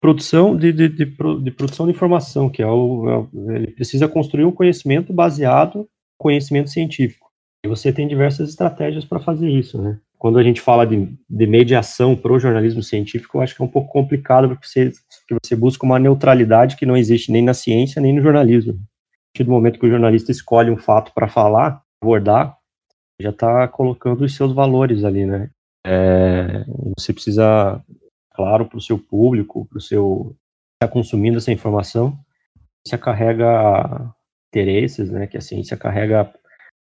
produção 0.00 0.56
de, 0.56 0.72
de, 0.72 0.88
de, 0.88 1.04
de 1.04 1.50
produção 1.50 1.86
de 1.86 1.92
informação, 1.92 2.48
que 2.48 2.62
é 2.62 2.66
o, 2.66 3.28
é, 3.50 3.56
ele 3.56 3.66
precisa 3.72 4.08
construir 4.08 4.44
um 4.44 4.52
conhecimento 4.52 5.12
baseado 5.12 5.78
no 5.78 5.88
conhecimento 6.18 6.70
científico. 6.70 7.28
E 7.64 7.68
você 7.68 7.92
tem 7.92 8.06
diversas 8.06 8.48
estratégias 8.48 9.04
para 9.04 9.18
fazer 9.18 9.48
isso, 9.48 9.80
né? 9.80 9.98
Quando 10.18 10.38
a 10.38 10.42
gente 10.42 10.60
fala 10.60 10.84
de, 10.84 11.16
de 11.30 11.46
mediação 11.46 12.16
para 12.16 12.32
o 12.32 12.40
jornalismo 12.40 12.82
científico, 12.82 13.38
eu 13.38 13.42
acho 13.42 13.54
que 13.54 13.62
é 13.62 13.64
um 13.64 13.68
pouco 13.68 13.92
complicado 13.92 14.48
porque 14.48 14.66
você, 14.66 14.92
porque 15.20 15.46
você 15.46 15.54
busca 15.54 15.86
uma 15.86 15.98
neutralidade 15.98 16.76
que 16.76 16.84
não 16.84 16.96
existe 16.96 17.30
nem 17.30 17.42
na 17.42 17.54
ciência 17.54 18.02
nem 18.02 18.12
no 18.12 18.22
jornalismo. 18.22 18.72
A 18.72 19.32
partir 19.32 19.44
do 19.44 19.52
momento 19.52 19.78
que 19.78 19.86
o 19.86 19.90
jornalista 19.90 20.32
escolhe 20.32 20.70
um 20.70 20.76
fato 20.76 21.12
para 21.14 21.28
falar, 21.28 21.82
abordar, 22.02 22.56
já 23.20 23.30
está 23.30 23.68
colocando 23.68 24.24
os 24.24 24.34
seus 24.34 24.52
valores 24.52 25.04
ali, 25.04 25.24
né? 25.24 25.50
É, 25.86 26.64
você 26.98 27.12
precisa, 27.12 27.82
claro, 28.34 28.66
para 28.66 28.78
o 28.78 28.82
seu 28.82 28.98
público, 28.98 29.66
para 29.66 29.78
o 29.78 29.80
seu 29.80 30.36
está 30.80 30.92
consumindo 30.92 31.38
essa 31.38 31.52
informação, 31.52 32.16
você 32.86 32.96
carrega 32.96 34.14
interesses, 34.48 35.10
né? 35.10 35.26
Que 35.26 35.36
a 35.36 35.40
ciência 35.40 35.76
carrega 35.76 36.32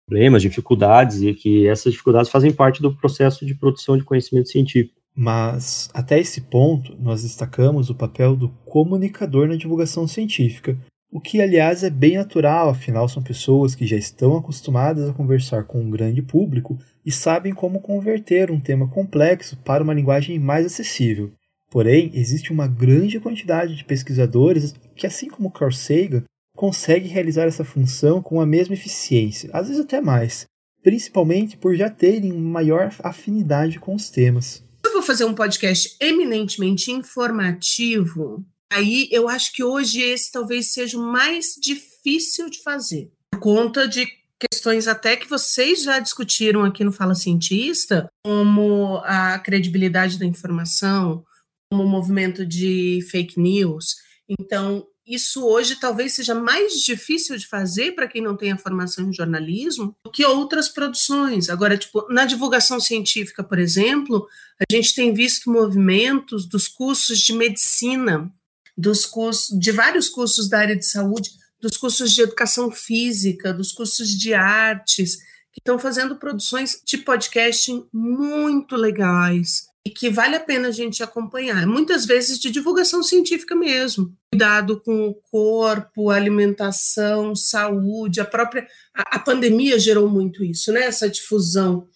problemas, 0.07 0.41
dificuldades 0.41 1.21
e 1.21 1.33
que 1.33 1.67
essas 1.67 1.91
dificuldades 1.91 2.31
fazem 2.31 2.51
parte 2.51 2.81
do 2.81 2.95
processo 2.95 3.45
de 3.45 3.53
produção 3.53 3.97
de 3.97 4.03
conhecimento 4.03 4.49
científico. 4.49 4.95
Mas, 5.15 5.89
até 5.93 6.19
esse 6.19 6.41
ponto, 6.41 6.95
nós 6.99 7.23
destacamos 7.23 7.89
o 7.89 7.95
papel 7.95 8.35
do 8.35 8.49
comunicador 8.65 9.47
na 9.47 9.55
divulgação 9.55 10.07
científica, 10.07 10.77
o 11.09 11.21
que, 11.21 11.41
aliás, 11.41 11.83
é 11.83 11.89
bem 11.89 12.17
natural, 12.17 12.69
afinal, 12.69 13.07
são 13.07 13.23
pessoas 13.23 13.73
que 13.73 13.87
já 13.87 13.95
estão 13.95 14.35
acostumadas 14.35 15.09
a 15.09 15.13
conversar 15.13 15.63
com 15.63 15.79
um 15.79 15.89
grande 15.89 16.21
público 16.21 16.77
e 17.05 17.11
sabem 17.11 17.53
como 17.53 17.79
converter 17.79 18.51
um 18.51 18.59
tema 18.59 18.89
complexo 18.89 19.55
para 19.63 19.83
uma 19.83 19.93
linguagem 19.93 20.37
mais 20.37 20.65
acessível. 20.65 21.31
Porém, 21.71 22.11
existe 22.13 22.51
uma 22.51 22.67
grande 22.67 23.19
quantidade 23.21 23.75
de 23.75 23.85
pesquisadores 23.85 24.75
que, 24.95 25.07
assim 25.07 25.29
como 25.29 25.51
Carl 25.51 25.71
Sagan, 25.71 26.23
consegue 26.57 27.07
realizar 27.07 27.43
essa 27.43 27.63
função 27.63 28.21
com 28.21 28.41
a 28.41 28.45
mesma 28.45 28.73
eficiência, 28.73 29.49
às 29.53 29.69
vezes 29.69 29.81
até 29.81 30.01
mais, 30.01 30.45
principalmente 30.83 31.55
por 31.55 31.73
já 31.73 31.89
terem 31.89 32.33
maior 32.33 32.93
afinidade 33.01 33.79
com 33.79 33.95
os 33.95 34.09
temas. 34.09 34.61
Eu 34.83 34.91
vou 34.91 35.01
fazer 35.01 35.23
um 35.23 35.33
podcast 35.33 35.95
eminentemente 36.01 36.91
informativo 36.91 38.45
Aí 38.71 39.07
eu 39.11 39.29
acho 39.29 39.53
que 39.53 39.63
hoje 39.63 40.01
esse 40.01 40.31
talvez 40.31 40.73
seja 40.73 40.97
o 40.97 41.01
mais 41.01 41.55
difícil 41.59 42.49
de 42.49 42.61
fazer, 42.61 43.09
por 43.31 43.39
conta 43.39 43.87
de 43.87 44.05
questões 44.39 44.87
até 44.87 45.15
que 45.15 45.27
vocês 45.27 45.83
já 45.83 45.99
discutiram 45.99 46.63
aqui 46.63 46.83
no 46.83 46.91
Fala 46.91 47.15
Cientista, 47.15 48.07
como 48.25 48.97
a 49.03 49.39
credibilidade 49.39 50.19
da 50.19 50.25
informação, 50.25 51.23
como 51.71 51.83
o 51.83 51.89
movimento 51.89 52.45
de 52.45 52.99
fake 53.09 53.39
news. 53.39 53.95
Então, 54.29 54.85
isso 55.07 55.45
hoje 55.45 55.77
talvez 55.77 56.13
seja 56.13 56.35
mais 56.35 56.81
difícil 56.81 57.37
de 57.37 57.47
fazer 57.47 57.93
para 57.93 58.07
quem 58.07 58.21
não 58.21 58.35
tem 58.35 58.51
a 58.51 58.57
formação 58.57 59.07
em 59.07 59.13
jornalismo 59.13 59.95
do 60.03 60.11
que 60.11 60.25
outras 60.25 60.67
produções. 60.67 61.49
Agora, 61.49 61.77
tipo, 61.77 62.05
na 62.11 62.25
divulgação 62.25 62.79
científica, 62.79 63.43
por 63.43 63.57
exemplo, 63.57 64.27
a 64.59 64.65
gente 64.69 64.93
tem 64.93 65.13
visto 65.13 65.49
movimentos 65.49 66.45
dos 66.45 66.67
cursos 66.67 67.19
de 67.19 67.33
medicina 67.33 68.31
dos 68.77 69.05
cursos, 69.05 69.57
de 69.57 69.71
vários 69.71 70.09
cursos 70.09 70.49
da 70.49 70.59
área 70.59 70.75
de 70.75 70.85
saúde, 70.85 71.31
dos 71.59 71.77
cursos 71.77 72.11
de 72.13 72.21
educação 72.21 72.69
física, 72.69 73.53
dos 73.53 73.71
cursos 73.71 74.09
de 74.09 74.33
artes, 74.33 75.17
que 75.51 75.59
estão 75.59 75.79
fazendo 75.79 76.17
produções 76.17 76.81
de 76.85 76.99
podcasting 76.99 77.87
muito 77.91 78.75
legais 78.75 79.65
e 79.87 79.89
que 79.89 80.09
vale 80.09 80.35
a 80.35 80.39
pena 80.41 80.67
a 80.67 80.71
gente 80.71 81.01
acompanhar. 81.01 81.65
Muitas 81.65 82.05
vezes 82.05 82.37
de 82.37 82.51
divulgação 82.51 83.01
científica 83.01 83.55
mesmo. 83.55 84.13
Cuidado 84.33 84.81
com 84.81 85.07
o 85.07 85.15
corpo, 85.15 86.09
alimentação, 86.09 87.33
saúde, 87.33 88.19
a 88.19 88.25
própria. 88.25 88.67
A, 88.93 89.15
a 89.15 89.19
pandemia 89.19 89.79
gerou 89.79 90.09
muito 90.09 90.43
isso, 90.43 90.73
né? 90.73 90.81
Essa 90.81 91.09
difusão 91.09 91.87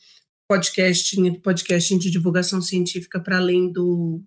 podcasting, 0.48 1.34
podcasting 1.42 1.98
de 1.98 2.10
divulgação 2.10 2.62
científica 2.62 3.20
para 3.20 3.38
além 3.38 3.70
do, 3.70 4.24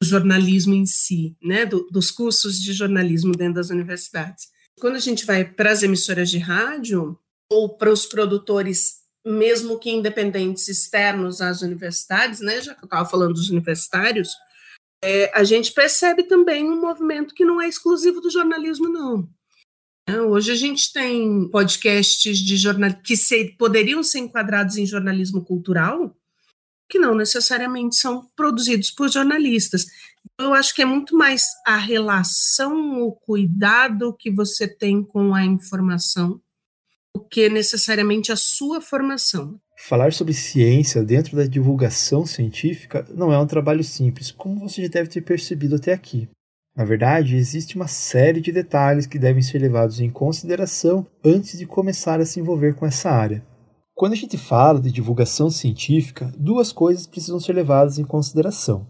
jornalismo 0.00 0.74
em 0.74 0.86
si, 0.86 1.36
né? 1.42 1.66
Do, 1.66 1.88
dos 1.90 2.12
cursos 2.12 2.60
de 2.60 2.72
jornalismo 2.72 3.32
dentro 3.32 3.54
das 3.54 3.70
universidades. 3.70 4.46
Quando 4.78 4.94
a 4.94 5.00
gente 5.00 5.26
vai 5.26 5.44
para 5.44 5.72
as 5.72 5.82
emissoras 5.82 6.30
de 6.30 6.38
rádio 6.38 7.18
ou 7.50 7.76
para 7.76 7.90
os 7.90 8.06
produtores, 8.06 8.97
mesmo 9.28 9.78
que 9.78 9.90
independentes 9.90 10.68
externos 10.68 11.40
às 11.40 11.60
universidades, 11.60 12.40
né? 12.40 12.60
Já 12.62 12.74
que 12.74 12.82
eu 12.82 12.86
estava 12.86 13.08
falando 13.08 13.34
dos 13.34 13.50
universitários, 13.50 14.34
é, 15.04 15.30
a 15.38 15.44
gente 15.44 15.72
percebe 15.72 16.22
também 16.24 16.64
um 16.64 16.80
movimento 16.80 17.34
que 17.34 17.44
não 17.44 17.60
é 17.60 17.68
exclusivo 17.68 18.20
do 18.20 18.30
jornalismo, 18.30 18.88
não. 18.88 19.28
É, 20.08 20.20
hoje 20.20 20.50
a 20.50 20.54
gente 20.54 20.92
tem 20.92 21.46
podcasts 21.50 22.38
de 22.38 22.56
jornal 22.56 22.94
que 23.04 23.16
se, 23.16 23.54
poderiam 23.58 24.02
ser 24.02 24.20
enquadrados 24.20 24.78
em 24.78 24.86
jornalismo 24.86 25.44
cultural, 25.44 26.16
que 26.88 26.98
não 26.98 27.14
necessariamente 27.14 27.96
são 27.96 28.26
produzidos 28.34 28.90
por 28.90 29.10
jornalistas. 29.10 29.86
Eu 30.38 30.54
acho 30.54 30.74
que 30.74 30.80
é 30.80 30.86
muito 30.86 31.14
mais 31.14 31.44
a 31.66 31.76
relação, 31.76 33.02
o 33.02 33.12
cuidado 33.12 34.16
que 34.18 34.30
você 34.30 34.66
tem 34.66 35.02
com 35.02 35.34
a 35.34 35.44
informação 35.44 36.40
do 37.18 37.24
que 37.28 37.48
necessariamente 37.48 38.30
a 38.30 38.36
sua 38.36 38.80
formação. 38.80 39.58
Falar 39.76 40.12
sobre 40.12 40.32
ciência 40.32 41.02
dentro 41.02 41.36
da 41.36 41.46
divulgação 41.46 42.24
científica 42.24 43.04
não 43.14 43.32
é 43.32 43.38
um 43.38 43.46
trabalho 43.46 43.82
simples, 43.82 44.30
como 44.30 44.60
você 44.60 44.82
já 44.82 44.88
deve 44.88 45.08
ter 45.08 45.22
percebido 45.22 45.76
até 45.76 45.92
aqui. 45.92 46.28
Na 46.76 46.84
verdade, 46.84 47.34
existe 47.34 47.74
uma 47.74 47.88
série 47.88 48.40
de 48.40 48.52
detalhes 48.52 49.04
que 49.06 49.18
devem 49.18 49.42
ser 49.42 49.58
levados 49.58 50.00
em 50.00 50.08
consideração 50.08 51.04
antes 51.24 51.58
de 51.58 51.66
começar 51.66 52.20
a 52.20 52.24
se 52.24 52.38
envolver 52.38 52.74
com 52.76 52.86
essa 52.86 53.10
área. 53.10 53.44
Quando 53.94 54.12
a 54.12 54.16
gente 54.16 54.38
fala 54.38 54.80
de 54.80 54.92
divulgação 54.92 55.50
científica, 55.50 56.32
duas 56.38 56.70
coisas 56.70 57.04
precisam 57.04 57.40
ser 57.40 57.52
levadas 57.52 57.98
em 57.98 58.04
consideração. 58.04 58.86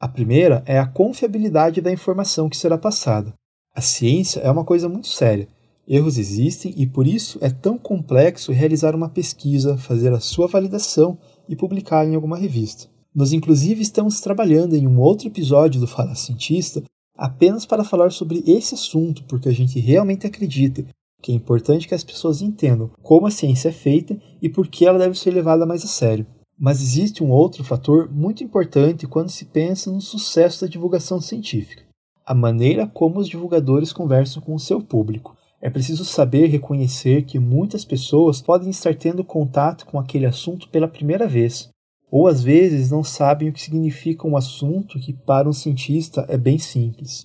A 0.00 0.08
primeira 0.08 0.62
é 0.64 0.78
a 0.78 0.86
confiabilidade 0.86 1.82
da 1.82 1.92
informação 1.92 2.48
que 2.48 2.56
será 2.56 2.78
passada. 2.78 3.34
A 3.74 3.82
ciência 3.82 4.40
é 4.40 4.50
uma 4.50 4.64
coisa 4.64 4.88
muito 4.88 5.08
séria. 5.08 5.46
Erros 5.88 6.18
existem 6.18 6.74
e 6.76 6.86
por 6.86 7.06
isso 7.06 7.38
é 7.40 7.48
tão 7.48 7.78
complexo 7.78 8.52
realizar 8.52 8.94
uma 8.94 9.08
pesquisa, 9.08 9.76
fazer 9.76 10.12
a 10.12 10.20
sua 10.20 10.48
validação 10.48 11.16
e 11.48 11.54
publicar 11.54 12.04
em 12.06 12.14
alguma 12.14 12.36
revista. 12.36 12.88
Nós, 13.14 13.32
inclusive, 13.32 13.80
estamos 13.80 14.20
trabalhando 14.20 14.74
em 14.74 14.86
um 14.86 14.98
outro 14.98 15.28
episódio 15.28 15.80
do 15.80 15.86
Fala 15.86 16.14
Cientista 16.14 16.82
apenas 17.16 17.64
para 17.64 17.84
falar 17.84 18.10
sobre 18.10 18.42
esse 18.46 18.74
assunto, 18.74 19.24
porque 19.24 19.48
a 19.48 19.52
gente 19.52 19.78
realmente 19.78 20.26
acredita 20.26 20.84
que 21.22 21.32
é 21.32 21.34
importante 21.34 21.88
que 21.88 21.94
as 21.94 22.04
pessoas 22.04 22.42
entendam 22.42 22.90
como 23.02 23.26
a 23.26 23.30
ciência 23.30 23.70
é 23.70 23.72
feita 23.72 24.20
e 24.42 24.48
por 24.48 24.68
que 24.68 24.84
ela 24.84 24.98
deve 24.98 25.18
ser 25.18 25.30
levada 25.30 25.64
mais 25.64 25.84
a 25.84 25.88
sério. 25.88 26.26
Mas 26.58 26.82
existe 26.82 27.22
um 27.22 27.30
outro 27.30 27.64
fator 27.64 28.10
muito 28.10 28.42
importante 28.42 29.06
quando 29.06 29.30
se 29.30 29.44
pensa 29.44 29.90
no 29.90 30.00
sucesso 30.00 30.62
da 30.62 30.70
divulgação 30.70 31.20
científica: 31.20 31.82
a 32.24 32.34
maneira 32.34 32.86
como 32.86 33.18
os 33.18 33.28
divulgadores 33.28 33.92
conversam 33.92 34.42
com 34.42 34.54
o 34.54 34.60
seu 34.60 34.80
público. 34.80 35.36
É 35.60 35.70
preciso 35.70 36.04
saber 36.04 36.46
reconhecer 36.46 37.22
que 37.22 37.38
muitas 37.38 37.84
pessoas 37.84 38.42
podem 38.42 38.70
estar 38.70 38.94
tendo 38.94 39.24
contato 39.24 39.86
com 39.86 39.98
aquele 39.98 40.26
assunto 40.26 40.68
pela 40.68 40.86
primeira 40.86 41.26
vez, 41.26 41.70
ou 42.10 42.28
às 42.28 42.42
vezes 42.42 42.90
não 42.90 43.02
sabem 43.02 43.48
o 43.48 43.52
que 43.52 43.62
significa 43.62 44.26
um 44.26 44.36
assunto 44.36 44.98
que 45.00 45.12
para 45.12 45.48
um 45.48 45.52
cientista 45.52 46.26
é 46.28 46.36
bem 46.36 46.58
simples. 46.58 47.24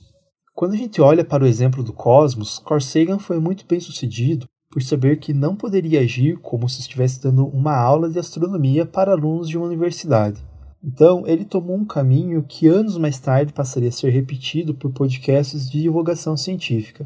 Quando 0.53 0.73
a 0.73 0.77
gente 0.77 1.01
olha 1.01 1.23
para 1.23 1.43
o 1.43 1.47
exemplo 1.47 1.83
do 1.83 1.93
cosmos, 1.93 2.59
Carl 2.59 2.81
Sagan 2.81 3.19
foi 3.19 3.39
muito 3.39 3.65
bem 3.65 3.79
sucedido 3.79 4.45
por 4.69 4.81
saber 4.81 5.19
que 5.19 5.33
não 5.33 5.55
poderia 5.55 5.99
agir 5.99 6.37
como 6.37 6.69
se 6.69 6.79
estivesse 6.79 7.21
dando 7.21 7.45
uma 7.47 7.75
aula 7.75 8.09
de 8.09 8.17
astronomia 8.17 8.85
para 8.85 9.11
alunos 9.11 9.49
de 9.49 9.57
uma 9.57 9.67
universidade. 9.67 10.41
Então, 10.83 11.27
ele 11.27 11.45
tomou 11.45 11.75
um 11.75 11.85
caminho 11.85 12.43
que 12.43 12.67
anos 12.67 12.97
mais 12.97 13.19
tarde 13.19 13.53
passaria 13.53 13.89
a 13.89 13.91
ser 13.91 14.09
repetido 14.09 14.73
por 14.73 14.91
podcasts 14.91 15.69
de 15.69 15.81
divulgação 15.81 16.35
científica: 16.35 17.05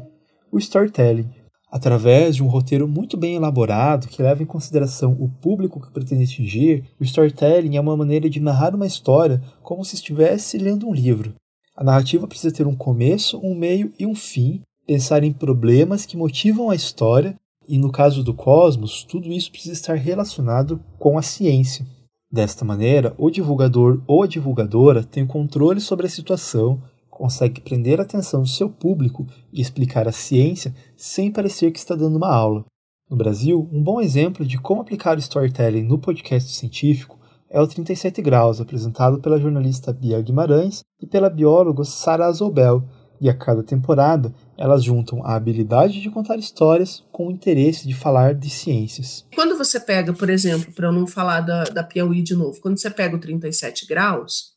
o 0.56 0.58
storytelling. 0.58 1.28
Através 1.70 2.36
de 2.36 2.42
um 2.42 2.48
roteiro 2.48 2.88
muito 2.88 3.16
bem 3.16 3.34
elaborado 3.34 4.08
que 4.08 4.22
leva 4.22 4.42
em 4.42 4.46
consideração 4.46 5.16
o 5.18 5.28
público 5.28 5.80
que 5.80 5.92
pretende 5.92 6.24
atingir, 6.24 6.84
o 6.98 7.04
storytelling 7.04 7.76
é 7.76 7.80
uma 7.80 7.96
maneira 7.96 8.30
de 8.30 8.40
narrar 8.40 8.74
uma 8.74 8.86
história 8.86 9.42
como 9.62 9.84
se 9.84 9.96
estivesse 9.96 10.58
lendo 10.58 10.88
um 10.88 10.94
livro, 10.94 11.34
a 11.76 11.84
narrativa 11.84 12.26
precisa 12.26 12.54
ter 12.54 12.66
um 12.66 12.74
começo, 12.74 13.38
um 13.42 13.54
meio 13.54 13.92
e 13.98 14.06
um 14.06 14.14
fim, 14.14 14.62
pensar 14.86 15.22
em 15.22 15.32
problemas 15.32 16.06
que 16.06 16.16
motivam 16.16 16.70
a 16.70 16.74
história, 16.74 17.34
e 17.68 17.76
no 17.76 17.92
caso 17.92 18.24
do 18.24 18.32
cosmos, 18.32 19.04
tudo 19.04 19.30
isso 19.30 19.50
precisa 19.50 19.74
estar 19.74 19.94
relacionado 19.94 20.80
com 20.98 21.18
a 21.18 21.22
ciência. 21.22 21.84
Desta 22.32 22.64
maneira, 22.64 23.14
o 23.18 23.30
divulgador 23.30 24.00
ou 24.06 24.22
a 24.22 24.26
divulgadora 24.26 25.04
tem 25.04 25.26
controle 25.26 25.80
sobre 25.80 26.06
a 26.06 26.10
situação, 26.10 26.80
consegue 27.16 27.62
prender 27.62 27.98
a 27.98 28.02
atenção 28.02 28.42
do 28.42 28.48
seu 28.48 28.68
público 28.68 29.26
e 29.50 29.60
explicar 29.60 30.06
a 30.06 30.12
ciência 30.12 30.74
sem 30.94 31.32
parecer 31.32 31.72
que 31.72 31.78
está 31.78 31.94
dando 31.94 32.16
uma 32.16 32.30
aula. 32.30 32.64
No 33.08 33.16
Brasil, 33.16 33.66
um 33.72 33.82
bom 33.82 34.00
exemplo 34.00 34.44
de 34.44 34.58
como 34.58 34.82
aplicar 34.82 35.16
o 35.16 35.20
storytelling 35.20 35.82
no 35.82 35.98
podcast 35.98 36.52
científico 36.52 37.18
é 37.48 37.60
o 37.60 37.66
37 37.66 38.20
Graus, 38.20 38.60
apresentado 38.60 39.18
pela 39.20 39.40
jornalista 39.40 39.92
Bia 39.92 40.20
Guimarães 40.20 40.82
e 41.00 41.06
pela 41.06 41.30
bióloga 41.30 41.84
Sara 41.84 42.26
Azobel, 42.26 42.84
e 43.18 43.30
a 43.30 43.34
cada 43.34 43.62
temporada 43.62 44.34
elas 44.58 44.84
juntam 44.84 45.24
a 45.24 45.34
habilidade 45.36 46.02
de 46.02 46.10
contar 46.10 46.36
histórias 46.36 47.02
com 47.10 47.28
o 47.28 47.30
interesse 47.30 47.88
de 47.88 47.94
falar 47.94 48.34
de 48.34 48.50
ciências. 48.50 49.24
Quando 49.34 49.56
você 49.56 49.80
pega, 49.80 50.12
por 50.12 50.28
exemplo, 50.28 50.70
para 50.74 50.88
eu 50.88 50.92
não 50.92 51.06
falar 51.06 51.40
da, 51.40 51.64
da 51.64 51.82
Piauí 51.82 52.20
de 52.20 52.34
novo, 52.34 52.60
quando 52.60 52.78
você 52.78 52.90
pega 52.90 53.16
o 53.16 53.20
37 53.20 53.86
Graus, 53.86 54.55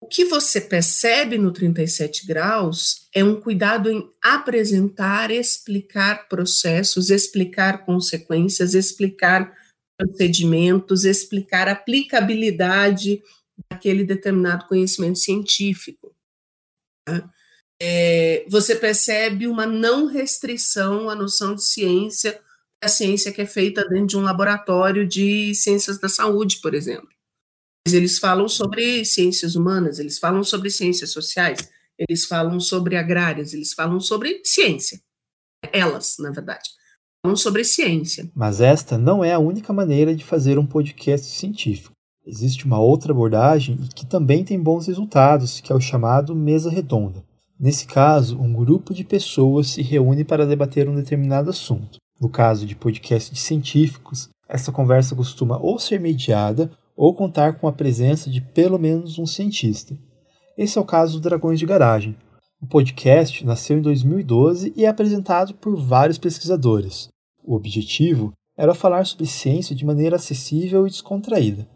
o 0.00 0.06
que 0.06 0.24
você 0.24 0.60
percebe 0.60 1.36
no 1.36 1.52
37 1.52 2.26
Graus 2.26 3.06
é 3.14 3.22
um 3.22 3.38
cuidado 3.38 3.90
em 3.90 4.10
apresentar, 4.22 5.30
explicar 5.30 6.26
processos, 6.26 7.10
explicar 7.10 7.84
consequências, 7.84 8.72
explicar 8.72 9.54
procedimentos, 9.98 11.04
explicar 11.04 11.68
aplicabilidade 11.68 13.22
daquele 13.70 14.02
determinado 14.02 14.66
conhecimento 14.66 15.18
científico. 15.18 16.16
Tá? 17.06 17.30
É, 17.82 18.46
você 18.48 18.74
percebe 18.74 19.46
uma 19.46 19.66
não 19.66 20.06
restrição 20.06 21.10
à 21.10 21.14
noção 21.14 21.54
de 21.54 21.62
ciência, 21.62 22.40
a 22.82 22.88
ciência 22.88 23.30
que 23.32 23.42
é 23.42 23.46
feita 23.46 23.86
dentro 23.86 24.06
de 24.06 24.16
um 24.16 24.22
laboratório 24.22 25.06
de 25.06 25.54
ciências 25.54 25.98
da 25.98 26.08
saúde, 26.08 26.60
por 26.62 26.74
exemplo. 26.74 27.08
Eles 27.86 28.18
falam 28.18 28.48
sobre 28.48 29.04
ciências 29.04 29.54
humanas, 29.54 29.98
eles 29.98 30.18
falam 30.18 30.44
sobre 30.44 30.70
ciências 30.70 31.10
sociais, 31.10 31.70
eles 31.98 32.24
falam 32.26 32.60
sobre 32.60 32.96
agrárias, 32.96 33.52
eles 33.52 33.72
falam 33.72 34.00
sobre 34.00 34.40
ciência. 34.44 35.00
Elas, 35.72 36.16
na 36.18 36.30
verdade 36.30 36.68
sobre 37.36 37.64
ciência. 37.64 38.30
Mas 38.34 38.60
esta 38.60 38.96
não 38.96 39.22
é 39.22 39.32
a 39.32 39.38
única 39.38 39.72
maneira 39.72 40.14
de 40.14 40.24
fazer 40.24 40.58
um 40.58 40.66
podcast 40.66 41.26
científico. 41.26 41.94
Existe 42.26 42.64
uma 42.64 42.80
outra 42.80 43.12
abordagem 43.12 43.78
e 43.82 43.88
que 43.88 44.06
também 44.06 44.44
tem 44.44 44.60
bons 44.60 44.86
resultados, 44.86 45.60
que 45.60 45.72
é 45.72 45.74
o 45.74 45.80
chamado 45.80 46.34
mesa 46.34 46.70
redonda. 46.70 47.24
Nesse 47.58 47.86
caso, 47.86 48.38
um 48.38 48.52
grupo 48.52 48.94
de 48.94 49.04
pessoas 49.04 49.68
se 49.68 49.82
reúne 49.82 50.24
para 50.24 50.46
debater 50.46 50.88
um 50.88 50.94
determinado 50.94 51.50
assunto. 51.50 51.98
No 52.18 52.28
caso 52.28 52.66
de 52.66 52.74
podcasts 52.74 53.38
científicos, 53.40 54.28
essa 54.48 54.72
conversa 54.72 55.14
costuma 55.14 55.58
ou 55.58 55.78
ser 55.78 56.00
mediada 56.00 56.70
ou 57.00 57.14
contar 57.14 57.58
com 57.58 57.66
a 57.66 57.72
presença 57.72 58.28
de 58.28 58.42
pelo 58.42 58.78
menos 58.78 59.18
um 59.18 59.24
cientista. 59.24 59.96
Esse 60.58 60.76
é 60.76 60.80
o 60.80 60.84
caso 60.84 61.14
do 61.14 61.22
Dragões 61.22 61.58
de 61.58 61.64
Garagem, 61.64 62.14
o 62.62 62.66
podcast 62.66 63.42
nasceu 63.42 63.78
em 63.78 63.80
2012 63.80 64.74
e 64.76 64.84
é 64.84 64.88
apresentado 64.88 65.54
por 65.54 65.74
vários 65.76 66.18
pesquisadores. 66.18 67.08
O 67.42 67.54
objetivo 67.54 68.34
era 68.54 68.74
falar 68.74 69.06
sobre 69.06 69.24
ciência 69.24 69.74
de 69.74 69.82
maneira 69.82 70.16
acessível 70.16 70.86
e 70.86 70.90
descontraída. 70.90 71.66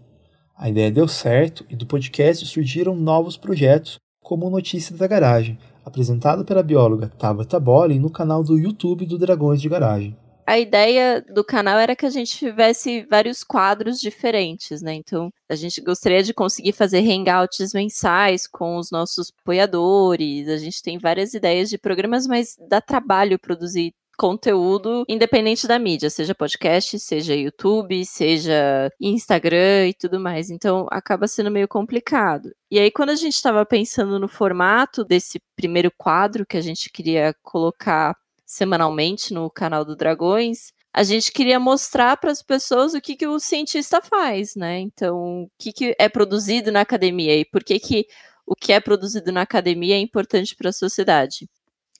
A 0.54 0.68
ideia 0.68 0.92
deu 0.92 1.08
certo 1.08 1.64
e 1.70 1.74
do 1.74 1.86
podcast 1.86 2.44
surgiram 2.44 2.94
novos 2.94 3.38
projetos, 3.38 3.98
como 4.22 4.46
o 4.46 4.50
Notícia 4.50 4.94
da 4.94 5.06
Garagem, 5.06 5.58
apresentado 5.86 6.44
pela 6.44 6.62
bióloga 6.62 7.10
Tabata 7.18 7.58
Bolin 7.58 7.98
no 7.98 8.10
canal 8.10 8.44
do 8.44 8.58
YouTube 8.58 9.06
do 9.06 9.16
Dragões 9.16 9.62
de 9.62 9.70
Garagem. 9.70 10.14
A 10.46 10.58
ideia 10.58 11.24
do 11.32 11.44
canal 11.44 11.78
era 11.78 11.96
que 11.96 12.06
a 12.06 12.10
gente 12.10 12.36
tivesse 12.36 13.06
vários 13.10 13.42
quadros 13.42 14.00
diferentes, 14.00 14.82
né? 14.82 14.94
Então, 14.94 15.30
a 15.48 15.54
gente 15.54 15.80
gostaria 15.80 16.22
de 16.22 16.34
conseguir 16.34 16.72
fazer 16.72 16.98
hangouts 16.98 17.72
mensais 17.72 18.46
com 18.46 18.76
os 18.76 18.90
nossos 18.90 19.32
apoiadores. 19.40 20.48
A 20.48 20.56
gente 20.56 20.82
tem 20.82 20.98
várias 20.98 21.34
ideias 21.34 21.68
de 21.70 21.78
programas, 21.78 22.26
mas 22.26 22.56
dá 22.68 22.80
trabalho 22.80 23.38
produzir 23.38 23.92
conteúdo 24.16 25.04
independente 25.08 25.66
da 25.66 25.78
mídia, 25.78 26.08
seja 26.10 26.34
podcast, 26.34 26.98
seja 26.98 27.34
YouTube, 27.34 28.04
seja 28.04 28.90
Instagram 29.00 29.88
e 29.88 29.94
tudo 29.94 30.20
mais. 30.20 30.50
Então 30.50 30.86
acaba 30.90 31.26
sendo 31.26 31.50
meio 31.50 31.68
complicado. 31.68 32.50
E 32.70 32.78
aí, 32.78 32.90
quando 32.90 33.10
a 33.10 33.16
gente 33.16 33.34
estava 33.34 33.64
pensando 33.64 34.18
no 34.18 34.28
formato 34.28 35.04
desse 35.04 35.40
primeiro 35.56 35.90
quadro 35.96 36.46
que 36.46 36.56
a 36.56 36.60
gente 36.60 36.90
queria 36.90 37.34
colocar 37.42 38.14
semanalmente 38.54 39.34
no 39.34 39.50
canal 39.50 39.84
do 39.84 39.96
Dragões, 39.96 40.72
a 40.92 41.02
gente 41.02 41.32
queria 41.32 41.58
mostrar 41.58 42.16
para 42.16 42.30
as 42.30 42.40
pessoas 42.40 42.94
o 42.94 43.00
que, 43.00 43.16
que 43.16 43.26
o 43.26 43.40
cientista 43.40 44.00
faz, 44.00 44.54
né? 44.54 44.78
Então, 44.78 45.42
o 45.42 45.50
que, 45.58 45.72
que 45.72 45.96
é 45.98 46.08
produzido 46.08 46.70
na 46.70 46.82
academia 46.82 47.36
e 47.36 47.44
por 47.44 47.64
que, 47.64 47.80
que 47.80 48.06
o 48.46 48.54
que 48.54 48.72
é 48.72 48.78
produzido 48.78 49.32
na 49.32 49.42
academia 49.42 49.96
é 49.96 49.98
importante 49.98 50.54
para 50.54 50.68
a 50.68 50.72
sociedade. 50.72 51.48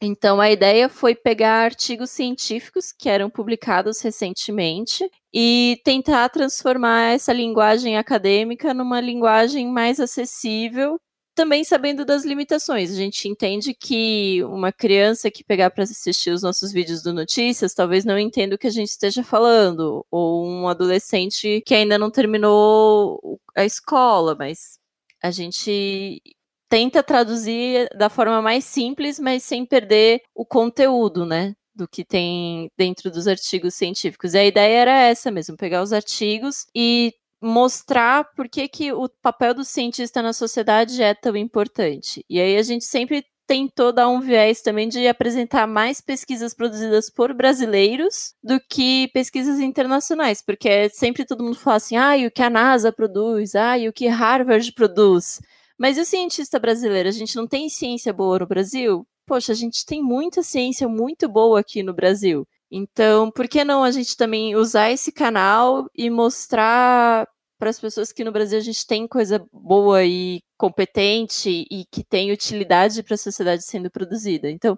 Então, 0.00 0.40
a 0.40 0.50
ideia 0.50 0.88
foi 0.88 1.14
pegar 1.14 1.64
artigos 1.64 2.10
científicos 2.10 2.92
que 2.92 3.08
eram 3.08 3.28
publicados 3.28 4.00
recentemente 4.00 5.10
e 5.32 5.80
tentar 5.84 6.28
transformar 6.28 7.14
essa 7.14 7.32
linguagem 7.32 7.96
acadêmica 7.96 8.72
numa 8.72 9.00
linguagem 9.00 9.66
mais 9.66 9.98
acessível 9.98 11.00
também 11.34 11.64
sabendo 11.64 12.04
das 12.04 12.24
limitações. 12.24 12.90
A 12.92 12.94
gente 12.94 13.28
entende 13.28 13.74
que 13.74 14.42
uma 14.44 14.72
criança 14.72 15.30
que 15.30 15.44
pegar 15.44 15.70
para 15.70 15.84
assistir 15.84 16.30
os 16.30 16.42
nossos 16.42 16.72
vídeos 16.72 17.02
do 17.02 17.12
Notícias 17.12 17.74
talvez 17.74 18.04
não 18.04 18.18
entenda 18.18 18.54
o 18.54 18.58
que 18.58 18.66
a 18.66 18.70
gente 18.70 18.88
esteja 18.88 19.22
falando, 19.24 20.06
ou 20.10 20.46
um 20.46 20.68
adolescente 20.68 21.62
que 21.66 21.74
ainda 21.74 21.98
não 21.98 22.10
terminou 22.10 23.40
a 23.56 23.64
escola, 23.64 24.36
mas 24.38 24.78
a 25.22 25.30
gente 25.30 26.20
tenta 26.68 27.02
traduzir 27.02 27.88
da 27.96 28.08
forma 28.08 28.40
mais 28.42 28.64
simples, 28.64 29.18
mas 29.18 29.42
sem 29.42 29.66
perder 29.66 30.20
o 30.34 30.44
conteúdo, 30.44 31.26
né? 31.26 31.54
Do 31.74 31.88
que 31.88 32.04
tem 32.04 32.70
dentro 32.76 33.10
dos 33.10 33.26
artigos 33.26 33.74
científicos. 33.74 34.34
E 34.34 34.38
a 34.38 34.44
ideia 34.44 34.78
era 34.78 35.02
essa 35.02 35.30
mesmo, 35.30 35.56
pegar 35.56 35.82
os 35.82 35.92
artigos 35.92 36.66
e 36.74 37.12
mostrar 37.44 38.24
por 38.34 38.48
que, 38.48 38.66
que 38.66 38.92
o 38.92 39.08
papel 39.22 39.54
do 39.54 39.64
cientista 39.64 40.22
na 40.22 40.32
sociedade 40.32 41.02
é 41.02 41.14
tão 41.14 41.36
importante. 41.36 42.24
E 42.28 42.40
aí 42.40 42.56
a 42.56 42.62
gente 42.62 42.84
sempre 42.84 43.24
tentou 43.46 43.92
dar 43.92 44.08
um 44.08 44.20
viés 44.20 44.62
também 44.62 44.88
de 44.88 45.06
apresentar 45.06 45.66
mais 45.66 46.00
pesquisas 46.00 46.54
produzidas 46.54 47.10
por 47.10 47.34
brasileiros 47.34 48.34
do 48.42 48.58
que 48.58 49.08
pesquisas 49.12 49.60
internacionais, 49.60 50.42
porque 50.42 50.88
sempre 50.88 51.26
todo 51.26 51.44
mundo 51.44 51.56
fala 51.56 51.76
assim, 51.76 51.96
ah, 51.96 52.16
e 52.16 52.26
o 52.26 52.30
que 52.30 52.42
a 52.42 52.48
NASA 52.48 52.90
produz, 52.90 53.54
ah, 53.54 53.78
e 53.78 53.88
o 53.88 53.92
que 53.92 54.06
Harvard 54.06 54.72
produz. 54.72 55.40
Mas 55.78 55.98
e 55.98 56.00
o 56.00 56.04
cientista 56.04 56.58
brasileiro? 56.58 57.08
A 57.08 57.12
gente 57.12 57.36
não 57.36 57.46
tem 57.46 57.68
ciência 57.68 58.12
boa 58.12 58.38
no 58.38 58.46
Brasil? 58.46 59.06
Poxa, 59.26 59.52
a 59.52 59.54
gente 59.54 59.84
tem 59.84 60.02
muita 60.02 60.42
ciência 60.42 60.88
muito 60.88 61.28
boa 61.28 61.60
aqui 61.60 61.82
no 61.82 61.92
Brasil. 61.92 62.46
Então, 62.76 63.30
por 63.30 63.46
que 63.46 63.62
não 63.62 63.84
a 63.84 63.92
gente 63.92 64.16
também 64.16 64.56
usar 64.56 64.90
esse 64.90 65.12
canal 65.12 65.86
e 65.94 66.10
mostrar 66.10 67.24
para 67.56 67.70
as 67.70 67.78
pessoas 67.78 68.10
que 68.10 68.24
no 68.24 68.32
Brasil 68.32 68.58
a 68.58 68.62
gente 68.62 68.84
tem 68.84 69.06
coisa 69.06 69.46
boa 69.52 70.04
e 70.04 70.42
competente 70.58 71.64
e 71.70 71.84
que 71.84 72.02
tem 72.02 72.32
utilidade 72.32 73.00
para 73.04 73.14
a 73.14 73.18
sociedade 73.18 73.62
sendo 73.62 73.88
produzida. 73.92 74.50
Então, 74.50 74.76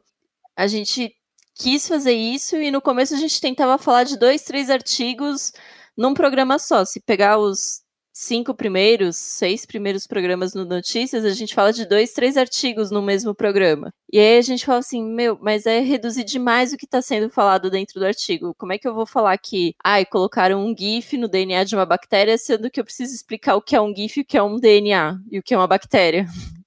a 0.54 0.66
gente 0.66 1.10
quis 1.54 1.88
fazer 1.88 2.12
isso 2.12 2.56
e 2.56 2.70
no 2.70 2.82
começo 2.82 3.14
a 3.14 3.18
gente 3.18 3.40
tentava 3.40 3.78
falar 3.78 4.04
de 4.04 4.18
dois, 4.18 4.42
três 4.42 4.68
artigos 4.68 5.52
num 5.96 6.12
programa 6.12 6.58
só. 6.58 6.84
Se 6.84 7.00
pegar 7.00 7.38
os 7.38 7.80
cinco 8.18 8.54
primeiros, 8.54 9.14
seis 9.18 9.66
primeiros 9.66 10.06
programas 10.06 10.54
no 10.54 10.64
Notícias, 10.64 11.22
a 11.22 11.34
gente 11.34 11.54
fala 11.54 11.70
de 11.70 11.84
dois, 11.84 12.14
três 12.14 12.38
artigos 12.38 12.90
no 12.90 13.02
mesmo 13.02 13.34
programa. 13.34 13.92
E 14.10 14.18
aí 14.18 14.38
a 14.38 14.40
gente 14.40 14.64
fala 14.64 14.78
assim, 14.78 15.04
meu, 15.04 15.38
mas 15.38 15.66
é 15.66 15.80
reduzir 15.80 16.24
demais 16.24 16.72
o 16.72 16.78
que 16.78 16.86
está 16.86 17.02
sendo 17.02 17.28
falado 17.28 17.70
dentro 17.70 18.00
do 18.00 18.06
artigo. 18.06 18.54
Como 18.56 18.72
é 18.72 18.78
que 18.78 18.88
eu 18.88 18.94
vou 18.94 19.04
falar 19.04 19.36
que, 19.36 19.74
ai, 19.84 20.06
colocaram 20.06 20.64
um 20.64 20.74
GIF 20.74 21.18
no 21.18 21.28
DNA 21.28 21.64
de 21.64 21.76
uma 21.76 21.84
bactéria, 21.84 22.38
sendo 22.38 22.70
que 22.70 22.80
eu 22.80 22.84
preciso 22.84 23.14
explicar 23.14 23.54
o 23.54 23.60
que 23.60 23.76
é 23.76 23.80
um 23.82 23.94
GIF, 23.94 24.22
o 24.22 24.24
que 24.24 24.38
é 24.38 24.42
um 24.42 24.56
DNA 24.56 25.18
e 25.30 25.38
o 25.38 25.42
que 25.42 25.52
é 25.52 25.58
uma 25.58 25.66
bactéria? 25.66 26.24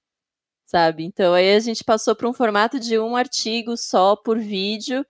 Sabe? 0.66 1.04
Então 1.04 1.34
aí 1.34 1.52
a 1.52 1.58
gente 1.58 1.82
passou 1.82 2.14
para 2.14 2.28
um 2.28 2.32
formato 2.32 2.78
de 2.78 2.96
um 2.96 3.16
artigo 3.16 3.76
só 3.76 4.14
por 4.14 4.38
vídeo 4.38 5.04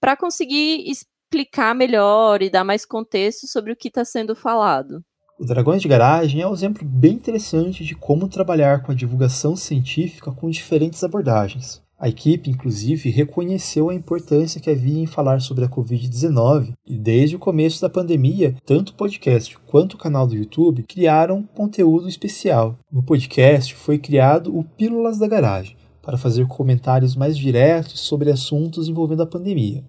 para 0.00 0.16
conseguir 0.16 0.88
explicar 0.88 1.74
melhor 1.74 2.42
e 2.42 2.48
dar 2.48 2.62
mais 2.62 2.86
contexto 2.86 3.48
sobre 3.48 3.72
o 3.72 3.76
que 3.76 3.88
está 3.88 4.04
sendo 4.04 4.36
falado. 4.36 5.04
O 5.40 5.46
Dragões 5.46 5.80
de 5.80 5.88
Garagem 5.88 6.42
é 6.42 6.46
um 6.46 6.52
exemplo 6.52 6.86
bem 6.86 7.14
interessante 7.14 7.82
de 7.82 7.94
como 7.94 8.28
trabalhar 8.28 8.82
com 8.82 8.92
a 8.92 8.94
divulgação 8.94 9.56
científica 9.56 10.30
com 10.30 10.50
diferentes 10.50 11.02
abordagens. 11.02 11.80
A 11.98 12.10
equipe, 12.10 12.50
inclusive, 12.50 13.08
reconheceu 13.08 13.88
a 13.88 13.94
importância 13.94 14.60
que 14.60 14.68
havia 14.68 14.98
em 15.00 15.06
falar 15.06 15.40
sobre 15.40 15.64
a 15.64 15.68
Covid-19 15.68 16.74
e, 16.86 16.98
desde 16.98 17.36
o 17.36 17.38
começo 17.38 17.80
da 17.80 17.88
pandemia, 17.88 18.54
tanto 18.66 18.90
o 18.90 18.94
podcast 18.94 19.56
quanto 19.66 19.94
o 19.94 19.98
canal 19.98 20.26
do 20.26 20.36
YouTube 20.36 20.82
criaram 20.82 21.48
conteúdo 21.54 22.06
especial. 22.06 22.78
No 22.92 23.02
podcast 23.02 23.74
foi 23.74 23.96
criado 23.96 24.54
o 24.54 24.62
Pílulas 24.62 25.18
da 25.18 25.26
Garagem, 25.26 25.74
para 26.02 26.18
fazer 26.18 26.46
comentários 26.48 27.16
mais 27.16 27.34
diretos 27.34 28.00
sobre 28.00 28.30
assuntos 28.30 28.88
envolvendo 28.88 29.22
a 29.22 29.26
pandemia. 29.26 29.82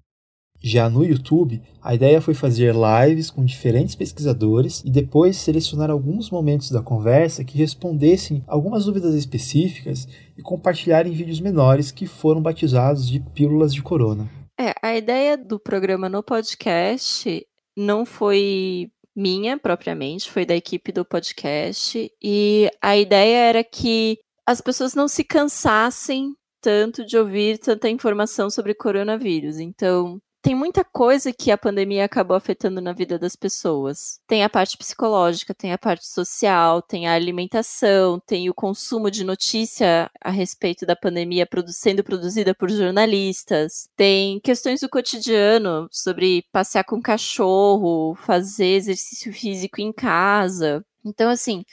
Já 0.62 0.88
no 0.88 1.04
YouTube, 1.04 1.60
a 1.82 1.92
ideia 1.92 2.20
foi 2.20 2.34
fazer 2.34 2.72
lives 2.72 3.30
com 3.30 3.44
diferentes 3.44 3.96
pesquisadores 3.96 4.80
e 4.84 4.90
depois 4.90 5.36
selecionar 5.36 5.90
alguns 5.90 6.30
momentos 6.30 6.70
da 6.70 6.80
conversa 6.80 7.42
que 7.42 7.58
respondessem 7.58 8.44
algumas 8.46 8.84
dúvidas 8.84 9.14
específicas 9.16 10.06
e 10.38 10.42
compartilhar 10.42 11.04
em 11.04 11.12
vídeos 11.12 11.40
menores 11.40 11.90
que 11.90 12.06
foram 12.06 12.40
batizados 12.40 13.08
de 13.08 13.18
Pílulas 13.18 13.74
de 13.74 13.82
Corona. 13.82 14.30
É, 14.58 14.72
a 14.80 14.96
ideia 14.96 15.36
do 15.36 15.58
programa 15.58 16.08
no 16.08 16.22
podcast 16.22 17.44
não 17.76 18.04
foi 18.04 18.88
minha 19.16 19.58
propriamente, 19.58 20.30
foi 20.30 20.46
da 20.46 20.54
equipe 20.54 20.92
do 20.92 21.04
podcast 21.04 22.08
e 22.22 22.70
a 22.80 22.96
ideia 22.96 23.48
era 23.48 23.64
que 23.64 24.18
as 24.46 24.60
pessoas 24.60 24.94
não 24.94 25.08
se 25.08 25.24
cansassem 25.24 26.34
tanto 26.60 27.04
de 27.04 27.18
ouvir 27.18 27.58
tanta 27.58 27.88
informação 27.88 28.48
sobre 28.48 28.74
coronavírus. 28.74 29.58
Então, 29.58 30.20
tem 30.42 30.56
muita 30.56 30.84
coisa 30.84 31.32
que 31.32 31.52
a 31.52 31.56
pandemia 31.56 32.04
acabou 32.04 32.36
afetando 32.36 32.80
na 32.80 32.92
vida 32.92 33.16
das 33.16 33.36
pessoas. 33.36 34.20
Tem 34.26 34.42
a 34.42 34.50
parte 34.50 34.76
psicológica, 34.76 35.54
tem 35.54 35.72
a 35.72 35.78
parte 35.78 36.06
social, 36.06 36.82
tem 36.82 37.06
a 37.06 37.14
alimentação, 37.14 38.18
tem 38.26 38.50
o 38.50 38.54
consumo 38.54 39.08
de 39.08 39.22
notícia 39.22 40.10
a 40.20 40.30
respeito 40.30 40.84
da 40.84 40.96
pandemia 40.96 41.48
sendo 41.68 42.02
produzida 42.02 42.54
por 42.54 42.68
jornalistas, 42.68 43.88
tem 43.96 44.40
questões 44.40 44.80
do 44.80 44.88
cotidiano 44.88 45.88
sobre 45.92 46.44
passear 46.50 46.84
com 46.84 47.00
cachorro, 47.00 48.16
fazer 48.16 48.74
exercício 48.74 49.32
físico 49.32 49.80
em 49.80 49.92
casa. 49.92 50.84
Então, 51.04 51.30
assim, 51.30 51.64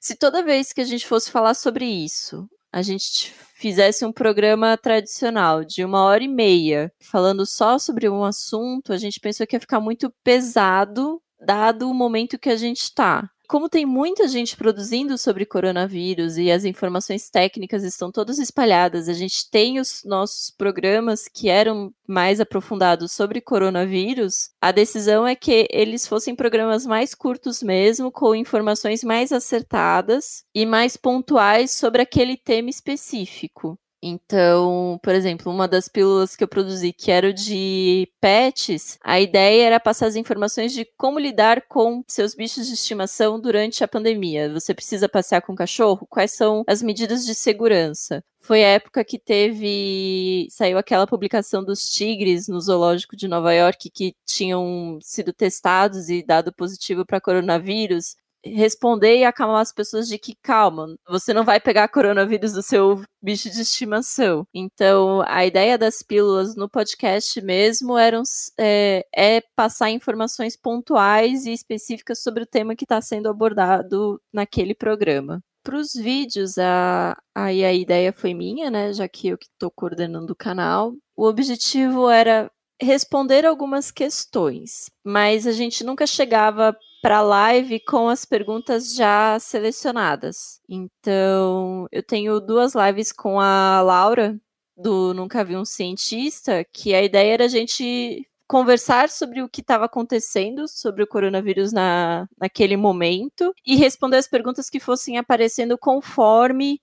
se 0.00 0.14
toda 0.14 0.44
vez 0.44 0.72
que 0.72 0.80
a 0.80 0.84
gente 0.84 1.06
fosse 1.06 1.30
falar 1.30 1.54
sobre 1.54 1.86
isso, 1.86 2.48
a 2.72 2.82
gente 2.82 3.32
fizesse 3.54 4.04
um 4.04 4.12
programa 4.12 4.76
tradicional 4.76 5.64
de 5.64 5.84
uma 5.84 6.02
hora 6.02 6.22
e 6.22 6.28
meia, 6.28 6.92
falando 7.00 7.44
só 7.44 7.78
sobre 7.78 8.08
um 8.08 8.24
assunto, 8.24 8.92
a 8.92 8.96
gente 8.96 9.18
pensou 9.20 9.46
que 9.46 9.56
ia 9.56 9.60
ficar 9.60 9.80
muito 9.80 10.12
pesado, 10.22 11.20
dado 11.40 11.90
o 11.90 11.94
momento 11.94 12.38
que 12.38 12.50
a 12.50 12.56
gente 12.56 12.82
está 12.82 13.28
como 13.48 13.66
tem 13.68 13.86
muita 13.86 14.28
gente 14.28 14.54
produzindo 14.54 15.16
sobre 15.16 15.46
coronavírus 15.46 16.36
e 16.36 16.50
as 16.50 16.66
informações 16.66 17.30
técnicas 17.30 17.82
estão 17.82 18.12
todas 18.12 18.38
espalhadas, 18.38 19.08
a 19.08 19.14
gente 19.14 19.50
tem 19.50 19.80
os 19.80 20.02
nossos 20.04 20.50
programas 20.50 21.26
que 21.26 21.48
eram 21.48 21.90
mais 22.06 22.40
aprofundados 22.40 23.10
sobre 23.12 23.40
coronavírus, 23.40 24.50
a 24.60 24.70
decisão 24.70 25.26
é 25.26 25.34
que 25.34 25.66
eles 25.70 26.06
fossem 26.06 26.36
programas 26.36 26.84
mais 26.84 27.14
curtos 27.14 27.62
mesmo, 27.62 28.12
com 28.12 28.34
informações 28.34 29.02
mais 29.02 29.32
acertadas 29.32 30.44
e 30.54 30.66
mais 30.66 30.98
pontuais 30.98 31.70
sobre 31.70 32.02
aquele 32.02 32.36
tema 32.36 32.68
específico. 32.68 33.78
Então, 34.02 34.98
por 35.02 35.14
exemplo, 35.14 35.52
uma 35.52 35.66
das 35.66 35.88
pílulas 35.88 36.36
que 36.36 36.44
eu 36.44 36.48
produzi, 36.48 36.92
que 36.92 37.10
era 37.10 37.28
o 37.28 37.32
de 37.32 38.08
pets, 38.20 38.96
a 39.02 39.20
ideia 39.20 39.66
era 39.66 39.80
passar 39.80 40.06
as 40.06 40.14
informações 40.14 40.72
de 40.72 40.84
como 40.96 41.18
lidar 41.18 41.62
com 41.68 42.04
seus 42.06 42.34
bichos 42.34 42.68
de 42.68 42.74
estimação 42.74 43.40
durante 43.40 43.82
a 43.82 43.88
pandemia. 43.88 44.52
Você 44.52 44.72
precisa 44.72 45.08
passear 45.08 45.42
com 45.42 45.52
o 45.52 45.56
cachorro? 45.56 46.06
Quais 46.08 46.30
são 46.32 46.62
as 46.68 46.80
medidas 46.80 47.26
de 47.26 47.34
segurança? 47.34 48.22
Foi 48.40 48.64
a 48.64 48.68
época 48.68 49.04
que 49.04 49.18
teve. 49.18 50.46
saiu 50.50 50.78
aquela 50.78 51.06
publicação 51.06 51.64
dos 51.64 51.90
tigres 51.90 52.48
no 52.48 52.60
zoológico 52.60 53.16
de 53.16 53.26
Nova 53.28 53.52
York 53.52 53.90
que 53.90 54.14
tinham 54.24 54.98
sido 55.02 55.32
testados 55.32 56.08
e 56.08 56.24
dado 56.24 56.52
positivo 56.52 57.04
para 57.04 57.20
coronavírus. 57.20 58.14
Responder 58.44 59.18
e 59.18 59.24
acalmar 59.24 59.60
as 59.60 59.72
pessoas 59.72 60.08
de 60.08 60.18
que 60.18 60.34
calma, 60.42 60.94
você 61.08 61.32
não 61.32 61.44
vai 61.44 61.60
pegar 61.60 61.88
coronavírus 61.88 62.52
do 62.52 62.62
seu 62.62 63.02
bicho 63.22 63.50
de 63.50 63.60
estimação. 63.60 64.46
Então, 64.54 65.22
a 65.26 65.44
ideia 65.44 65.76
das 65.76 66.02
pílulas 66.02 66.54
no 66.56 66.68
podcast 66.68 67.40
mesmo 67.40 67.96
eram, 67.98 68.22
é, 68.58 69.04
é 69.14 69.42
passar 69.56 69.90
informações 69.90 70.56
pontuais 70.56 71.46
e 71.46 71.52
específicas 71.52 72.22
sobre 72.22 72.42
o 72.42 72.46
tema 72.46 72.76
que 72.76 72.84
está 72.84 73.00
sendo 73.00 73.28
abordado 73.28 74.20
naquele 74.32 74.74
programa. 74.74 75.40
Para 75.62 75.76
os 75.76 75.92
vídeos, 75.92 76.56
a, 76.56 77.16
a 77.34 77.52
ideia 77.52 78.12
foi 78.12 78.32
minha, 78.32 78.70
né? 78.70 78.92
Já 78.92 79.06
que 79.08 79.28
eu 79.28 79.36
que 79.36 79.46
estou 79.46 79.70
coordenando 79.70 80.32
o 80.32 80.36
canal. 80.36 80.94
O 81.16 81.26
objetivo 81.26 82.08
era 82.08 82.50
responder 82.80 83.44
algumas 83.44 83.90
questões, 83.90 84.88
mas 85.04 85.46
a 85.46 85.52
gente 85.52 85.84
nunca 85.84 86.06
chegava 86.06 86.76
para 87.00 87.18
a 87.18 87.22
live 87.22 87.80
com 87.80 88.08
as 88.08 88.24
perguntas 88.24 88.94
já 88.94 89.38
selecionadas. 89.38 90.60
Então, 90.68 91.86
eu 91.92 92.02
tenho 92.02 92.40
duas 92.40 92.74
lives 92.74 93.12
com 93.12 93.40
a 93.40 93.80
Laura, 93.82 94.38
do 94.76 95.12
Nunca 95.14 95.44
Vi 95.44 95.56
um 95.56 95.64
Cientista, 95.64 96.64
que 96.72 96.94
a 96.94 97.02
ideia 97.02 97.34
era 97.34 97.44
a 97.44 97.48
gente 97.48 98.26
conversar 98.46 99.10
sobre 99.10 99.42
o 99.42 99.48
que 99.48 99.60
estava 99.60 99.84
acontecendo 99.84 100.66
sobre 100.66 101.02
o 101.02 101.06
coronavírus 101.06 101.72
na, 101.72 102.26
naquele 102.40 102.76
momento 102.76 103.52
e 103.66 103.76
responder 103.76 104.16
as 104.16 104.26
perguntas 104.26 104.70
que 104.70 104.80
fossem 104.80 105.18
aparecendo 105.18 105.76
conforme 105.76 106.80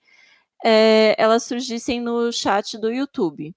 é, 0.64 1.16
elas 1.18 1.44
surgissem 1.44 2.00
no 2.00 2.32
chat 2.32 2.78
do 2.78 2.92
YouTube. 2.92 3.54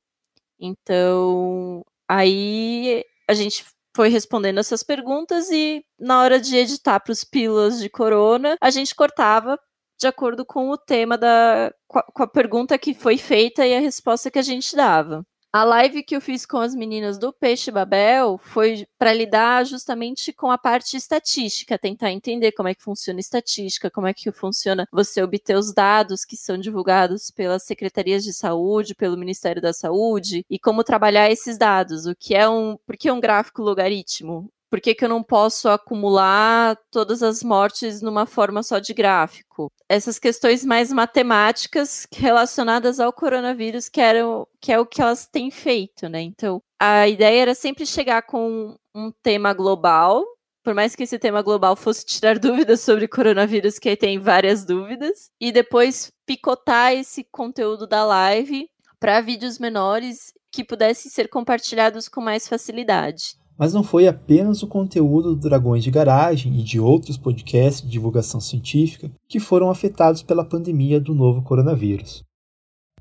Então, 0.58 1.84
aí 2.08 3.04
a 3.28 3.34
gente 3.34 3.64
foi 3.98 4.10
respondendo 4.10 4.58
essas 4.58 4.84
perguntas 4.84 5.50
e 5.50 5.84
na 5.98 6.20
hora 6.20 6.40
de 6.40 6.56
editar 6.56 7.00
para 7.00 7.10
os 7.10 7.24
pílulas 7.24 7.80
de 7.80 7.90
corona, 7.90 8.56
a 8.60 8.70
gente 8.70 8.94
cortava 8.94 9.58
de 9.98 10.06
acordo 10.06 10.46
com 10.46 10.70
o 10.70 10.78
tema 10.78 11.18
da 11.18 11.72
com 11.88 12.22
a 12.22 12.28
pergunta 12.28 12.78
que 12.78 12.94
foi 12.94 13.18
feita 13.18 13.66
e 13.66 13.74
a 13.74 13.80
resposta 13.80 14.30
que 14.30 14.38
a 14.38 14.42
gente 14.42 14.76
dava. 14.76 15.26
A 15.50 15.64
live 15.64 16.02
que 16.02 16.14
eu 16.14 16.20
fiz 16.20 16.44
com 16.44 16.58
as 16.58 16.74
meninas 16.74 17.16
do 17.16 17.32
Peixe 17.32 17.70
Babel 17.70 18.36
foi 18.36 18.86
para 18.98 19.14
lidar 19.14 19.64
justamente 19.64 20.30
com 20.30 20.50
a 20.50 20.58
parte 20.58 20.94
estatística, 20.94 21.78
tentar 21.78 22.12
entender 22.12 22.52
como 22.52 22.68
é 22.68 22.74
que 22.74 22.82
funciona 22.82 23.18
estatística, 23.18 23.90
como 23.90 24.06
é 24.06 24.12
que 24.12 24.30
funciona 24.30 24.86
você 24.92 25.22
obter 25.22 25.56
os 25.56 25.72
dados 25.72 26.26
que 26.26 26.36
são 26.36 26.58
divulgados 26.58 27.30
pelas 27.30 27.62
secretarias 27.62 28.24
de 28.24 28.34
saúde, 28.34 28.94
pelo 28.94 29.16
Ministério 29.16 29.62
da 29.62 29.72
Saúde 29.72 30.44
e 30.50 30.58
como 30.58 30.84
trabalhar 30.84 31.30
esses 31.30 31.56
dados, 31.56 32.04
o 32.04 32.14
que 32.14 32.34
é 32.34 32.46
um, 32.46 32.76
por 32.86 32.98
que 32.98 33.10
um 33.10 33.18
gráfico 33.18 33.62
logaritmo? 33.62 34.52
Por 34.70 34.80
que, 34.80 34.94
que 34.94 35.04
eu 35.04 35.08
não 35.08 35.22
posso 35.22 35.68
acumular 35.68 36.76
todas 36.90 37.22
as 37.22 37.42
mortes 37.42 38.02
numa 38.02 38.26
forma 38.26 38.62
só 38.62 38.78
de 38.78 38.92
gráfico? 38.92 39.72
Essas 39.88 40.18
questões 40.18 40.64
mais 40.64 40.92
matemáticas 40.92 42.06
relacionadas 42.14 43.00
ao 43.00 43.12
coronavírus, 43.12 43.88
que, 43.88 44.00
eram, 44.00 44.46
que 44.60 44.70
é 44.70 44.78
o 44.78 44.84
que 44.84 45.00
elas 45.00 45.26
têm 45.26 45.50
feito, 45.50 46.08
né? 46.08 46.20
Então, 46.20 46.62
a 46.78 47.08
ideia 47.08 47.42
era 47.42 47.54
sempre 47.54 47.86
chegar 47.86 48.22
com 48.22 48.76
um 48.94 49.10
tema 49.22 49.54
global, 49.54 50.22
por 50.62 50.74
mais 50.74 50.94
que 50.94 51.04
esse 51.04 51.18
tema 51.18 51.40
global 51.40 51.74
fosse 51.74 52.04
tirar 52.04 52.36
dúvidas 52.38 52.80
sobre 52.80 53.08
coronavírus, 53.08 53.78
que 53.78 53.96
tem 53.96 54.18
várias 54.18 54.66
dúvidas, 54.66 55.30
e 55.40 55.50
depois 55.50 56.12
picotar 56.26 56.92
esse 56.92 57.24
conteúdo 57.24 57.86
da 57.86 58.04
live 58.04 58.68
para 59.00 59.22
vídeos 59.22 59.58
menores 59.58 60.32
que 60.52 60.64
pudessem 60.64 61.10
ser 61.10 61.28
compartilhados 61.28 62.08
com 62.08 62.20
mais 62.20 62.46
facilidade. 62.46 63.37
Mas 63.58 63.74
não 63.74 63.82
foi 63.82 64.06
apenas 64.06 64.62
o 64.62 64.68
conteúdo 64.68 65.34
do 65.34 65.48
Dragões 65.48 65.82
de 65.82 65.90
Garagem 65.90 66.60
e 66.60 66.62
de 66.62 66.78
outros 66.78 67.16
podcasts 67.16 67.82
de 67.82 67.88
divulgação 67.88 68.40
científica 68.40 69.10
que 69.28 69.40
foram 69.40 69.68
afetados 69.68 70.22
pela 70.22 70.44
pandemia 70.44 71.00
do 71.00 71.12
novo 71.12 71.42
coronavírus. 71.42 72.22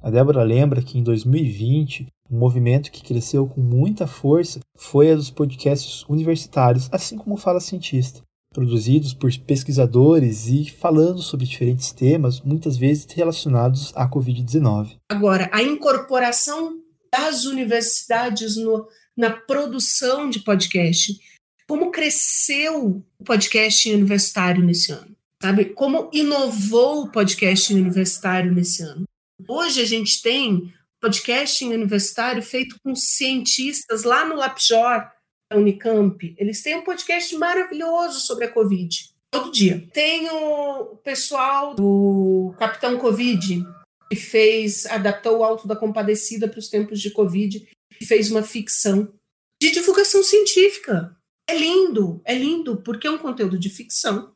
A 0.02 0.10
Débora 0.10 0.42
lembra 0.42 0.82
que 0.82 0.98
em 0.98 1.04
2020, 1.04 2.08
um 2.30 2.38
movimento 2.38 2.92
que 2.92 3.04
cresceu 3.04 3.48
com 3.48 3.62
muita 3.62 4.08
força 4.08 4.60
foi 4.76 5.12
a 5.12 5.16
dos 5.16 5.30
podcasts 5.30 6.04
universitários, 6.10 6.90
assim 6.92 7.18
como 7.18 7.38
Fala 7.38 7.60
Cientista, 7.60 8.22
produzidos 8.52 9.14
por 9.14 9.32
pesquisadores 9.40 10.48
e 10.48 10.66
falando 10.70 11.22
sobre 11.22 11.46
diferentes 11.46 11.92
temas, 11.92 12.42
muitas 12.42 12.78
vezes 12.78 13.06
relacionados 13.12 13.92
à 13.96 14.10
Covid-19. 14.10 14.98
Agora, 15.10 15.50
a 15.52 15.62
incorporação 15.62 16.78
das 17.12 17.46
universidades 17.46 18.56
no, 18.58 18.88
na 19.18 19.32
produção 19.32 20.30
de 20.30 20.40
podcast. 20.40 21.20
Como 21.68 21.92
cresceu 21.92 23.04
o 23.20 23.24
podcast 23.24 23.92
universitário 23.92 24.64
nesse 24.64 24.92
ano? 24.92 25.18
Sabe? 25.42 25.66
Como 25.66 26.10
inovou 26.14 27.04
o 27.04 27.12
podcast 27.12 27.74
universitário 27.74 28.54
nesse 28.54 28.84
ano? 28.84 29.06
Hoje 29.48 29.82
a 29.82 29.86
gente 29.86 30.22
tem 30.22 30.74
podcast 31.02 31.66
universitário 31.66 32.42
feito 32.42 32.78
com 32.84 32.96
cientistas 32.96 34.04
lá 34.04 34.24
no 34.24 34.36
Lapjor, 34.36 35.10
da 35.52 35.58
Unicamp. 35.58 36.36
Eles 36.38 36.62
têm 36.62 36.76
um 36.76 36.84
podcast 36.84 37.36
maravilhoso 37.36 38.20
sobre 38.22 38.46
a 38.46 38.52
Covid, 38.52 39.10
todo 39.32 39.52
dia. 39.52 39.88
Tem 39.94 40.30
o 40.30 40.98
pessoal 41.04 41.76
do 41.76 42.56
Capitão 42.58 42.98
Covid, 42.98 43.64
que 44.10 44.16
fez, 44.16 44.86
adaptou 44.88 45.40
o 45.40 45.44
Alto 45.44 45.68
da 45.68 45.76
Compadecida 45.76 46.48
para 46.48 46.60
os 46.60 46.70
tempos 46.70 47.00
de 47.00 47.12
Covid 47.12 47.68
e 48.00 48.06
fez 48.06 48.32
uma 48.32 48.44
ficção 48.44 49.14
de 49.62 49.72
divulgação 49.72 50.24
científica. 50.24 51.16
É 51.50 51.58
lindo, 51.58 52.22
é 52.26 52.36
lindo, 52.36 52.82
porque 52.82 53.08
é 53.08 53.12
um 53.12 53.18
conteúdo 53.18 53.58
de 53.58 53.70
ficção, 53.70 54.34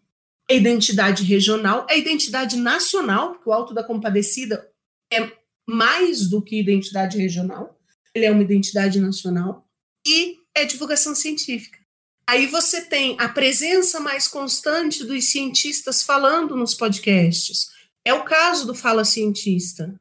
é 0.50 0.56
identidade 0.56 1.24
regional, 1.24 1.86
é 1.90 1.98
identidade 1.98 2.58
nacional, 2.58 3.34
porque 3.34 3.50
o 3.50 3.54
Alto 3.54 3.74
da 3.74 3.84
Compadecida 3.84 4.70
é 5.12 5.32
mais 5.68 6.30
do 6.30 6.42
que 6.42 6.60
identidade 6.60 7.18
regional, 7.18 7.80
ele 8.14 8.26
é 8.26 8.32
uma 8.32 8.42
identidade 8.42 9.00
nacional, 9.00 9.68
e 10.06 10.38
é 10.56 10.66
divulgação 10.66 11.14
científica. 11.14 11.80
Aí 12.28 12.48
você 12.48 12.82
tem 12.82 13.16
a 13.20 13.28
presença 13.28 14.00
mais 14.00 14.28
constante 14.28 15.04
dos 15.04 15.26
cientistas 15.26 16.02
falando 16.02 16.56
nos 16.56 16.74
podcasts. 16.74 17.70
É 18.06 18.14
o 18.14 18.24
caso 18.24 18.66
do 18.66 18.74
Fala 18.74 19.04
Cientista. 19.04 19.94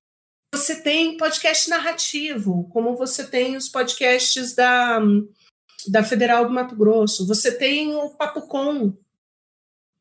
Você 0.53 0.83
tem 0.83 1.17
podcast 1.17 1.71
narrativo, 1.71 2.69
como 2.73 2.97
você 2.97 3.25
tem 3.25 3.57
os 3.57 3.69
podcasts 3.69 4.53
da, 4.55 4.99
da 5.89 6.03
Federal 6.03 6.47
do 6.47 6.53
Mato 6.53 6.75
Grosso. 6.75 7.27
Você 7.27 7.57
tem 7.57 7.95
o 7.95 8.11
Papo 8.11 8.43
Com, 8.43 8.97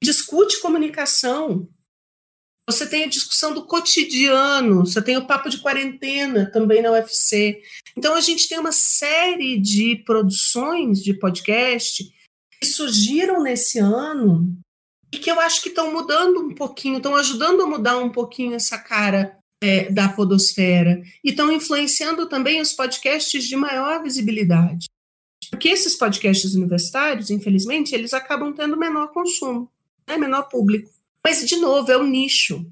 discute 0.04 0.60
comunicação. 0.60 1.70
Você 2.68 2.88
tem 2.88 3.06
a 3.06 3.10
discussão 3.10 3.54
do 3.54 3.66
cotidiano, 3.66 4.86
você 4.86 5.02
tem 5.02 5.18
o 5.18 5.26
papo 5.26 5.50
de 5.50 5.58
quarentena 5.58 6.52
também 6.52 6.84
na 6.84 6.92
UFC. 6.92 7.64
Então 7.98 8.14
a 8.14 8.22
gente 8.22 8.48
tem 8.48 8.60
uma 8.60 8.72
série 8.72 9.60
de 9.60 9.96
produções 10.06 11.02
de 11.02 11.16
podcast 11.16 12.04
que 12.60 12.68
surgiram 12.68 13.42
nesse 13.42 13.80
ano 13.80 14.56
e 15.12 15.18
que 15.18 15.32
eu 15.32 15.40
acho 15.40 15.64
que 15.64 15.70
estão 15.70 15.92
mudando 15.92 16.42
um 16.42 16.54
pouquinho, 16.54 16.98
estão 16.98 17.16
ajudando 17.16 17.64
a 17.64 17.68
mudar 17.68 17.98
um 17.98 18.12
pouquinho 18.12 18.54
essa 18.54 18.78
cara 18.78 19.39
é, 19.62 19.92
da 19.92 20.10
podosfera 20.10 21.02
e 21.24 21.30
estão 21.30 21.52
influenciando 21.52 22.28
também 22.28 22.62
os 22.62 22.74
podcasts 22.74 23.44
de 23.44 23.56
maior 23.56 24.02
visibilidade. 24.02 24.88
Porque 25.50 25.70
esses 25.70 25.96
podcasts 25.96 26.54
universitários, 26.54 27.30
infelizmente, 27.30 27.94
eles 27.94 28.14
acabam 28.14 28.54
tendo 28.54 28.78
menor 28.78 29.12
consumo, 29.12 29.70
né, 30.08 30.18
menor 30.18 30.44
público. 30.44 30.90
Mas, 31.24 31.46
de 31.46 31.58
novo, 31.58 31.92
é 31.92 31.98
o 31.98 32.04
nicho. 32.04 32.66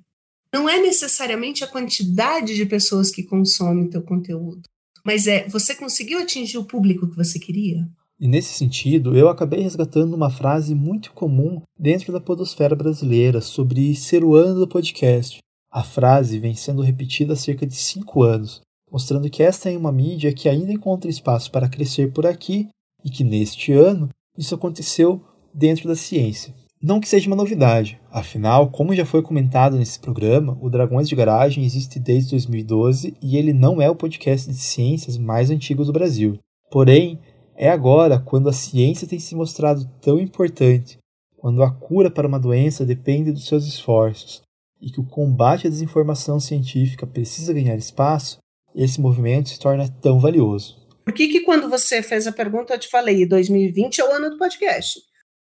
Não 0.53 0.69
é 0.69 0.79
necessariamente 0.79 1.63
a 1.63 1.67
quantidade 1.67 2.55
de 2.55 2.65
pessoas 2.65 3.11
que 3.11 3.23
consomem 3.23 3.89
teu 3.89 4.01
conteúdo, 4.01 4.61
mas 5.03 5.27
é 5.27 5.47
você 5.47 5.75
conseguiu 5.75 6.19
atingir 6.19 6.57
o 6.57 6.65
público 6.65 7.07
que 7.07 7.15
você 7.15 7.37
queria? 7.37 7.87
E 8.19 8.27
nesse 8.27 8.53
sentido, 8.53 9.15
eu 9.15 9.29
acabei 9.29 9.61
resgatando 9.61 10.15
uma 10.15 10.29
frase 10.29 10.73
muito 10.73 11.11
comum 11.11 11.61
dentro 11.77 12.11
da 12.11 12.19
podosfera 12.19 12.75
brasileira 12.75 13.41
sobre 13.41 13.93
ser 13.95 14.23
o 14.23 14.33
ano 14.33 14.61
do 14.61 14.67
podcast. 14.67 15.39
A 15.69 15.83
frase 15.83 16.39
vem 16.39 16.55
sendo 16.55 16.81
repetida 16.81 17.33
há 17.33 17.35
cerca 17.35 17.67
de 17.67 17.75
cinco 17.75 18.23
anos, 18.23 18.61
mostrando 18.89 19.29
que 19.29 19.43
esta 19.43 19.69
é 19.69 19.77
uma 19.77 19.91
mídia 19.91 20.33
que 20.33 20.47
ainda 20.47 20.71
encontra 20.71 21.09
espaço 21.09 21.51
para 21.51 21.67
crescer 21.67 22.13
por 22.13 22.25
aqui 22.25 22.69
e 23.03 23.09
que 23.09 23.23
neste 23.23 23.73
ano 23.73 24.09
isso 24.37 24.55
aconteceu 24.55 25.21
dentro 25.53 25.87
da 25.87 25.95
ciência. 25.95 26.53
Não 26.81 26.99
que 26.99 27.09
seja 27.09 27.27
uma 27.27 27.35
novidade, 27.35 27.99
afinal, 28.09 28.69
como 28.69 28.95
já 28.95 29.03
foi 29.03 29.21
comentado 29.21 29.75
nesse 29.75 29.99
programa, 29.99 30.57
o 30.61 30.69
Dragões 30.69 31.09
de 31.09 31.15
Garagem 31.15 31.65
existe 31.65 31.99
desde 31.99 32.31
2012 32.31 33.15
e 33.21 33.35
ele 33.35 33.51
não 33.51 33.81
é 33.81 33.89
o 33.89 33.95
podcast 33.95 34.49
de 34.49 34.57
ciências 34.57 35.17
mais 35.17 35.49
antigo 35.49 35.83
do 35.83 35.91
Brasil. 35.91 36.37
Porém, 36.71 37.19
é 37.55 37.69
agora, 37.69 38.19
quando 38.19 38.47
a 38.47 38.53
ciência 38.53 39.07
tem 39.07 39.19
se 39.19 39.35
mostrado 39.35 39.89
tão 39.99 40.19
importante, 40.19 40.99
quando 41.35 41.63
a 41.63 41.71
cura 41.71 42.11
para 42.11 42.27
uma 42.27 42.39
doença 42.39 42.85
depende 42.85 43.31
dos 43.31 43.47
seus 43.47 43.65
esforços 43.65 44.46
e 44.81 44.91
que 44.91 44.99
o 44.99 45.05
combate 45.05 45.67
à 45.67 45.69
desinformação 45.69 46.39
científica 46.39 47.05
precisa 47.05 47.53
ganhar 47.53 47.75
espaço, 47.75 48.37
esse 48.75 49.01
movimento 49.01 49.49
se 49.49 49.59
torna 49.59 49.89
tão 50.01 50.19
valioso. 50.19 50.77
Por 51.03 51.13
que, 51.13 51.27
que 51.27 51.41
quando 51.41 51.69
você 51.69 52.03
fez 52.03 52.27
a 52.27 52.31
pergunta 52.31 52.73
eu 52.73 52.79
te 52.79 52.89
falei, 52.89 53.25
2020 53.25 54.01
é 54.01 54.03
o 54.03 54.11
ano 54.11 54.29
do 54.29 54.37
podcast? 54.37 54.99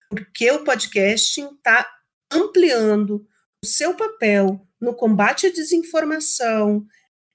Porque 0.10 0.50
o 0.52 0.64
podcasting 0.64 1.48
está 1.56 1.88
ampliando 2.32 3.26
o 3.64 3.68
seu 3.68 3.94
papel 3.94 4.66
no 4.80 4.96
combate 4.96 5.48
à 5.48 5.52
desinformação 5.52 6.86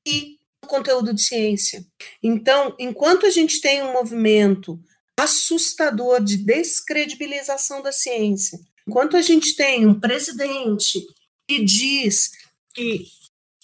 e 0.07 0.39
no 0.63 0.69
conteúdo 0.69 1.15
de 1.15 1.23
ciência. 1.23 1.85
Então, 2.23 2.75
enquanto 2.79 3.27
a 3.27 3.31
gente 3.31 3.61
tem 3.61 3.83
um 3.83 3.93
movimento 3.93 4.81
assustador 5.19 6.23
de 6.23 6.39
descredibilização 6.39 7.83
da 7.83 7.93
ciência, 7.93 8.59
enquanto 8.89 9.17
a 9.17 9.23
gente 9.23 9.55
tem 9.55 9.87
um 9.87 9.99
presidente 9.99 11.01
que 11.49 11.65
diz 11.65 12.33
que 12.75 13.07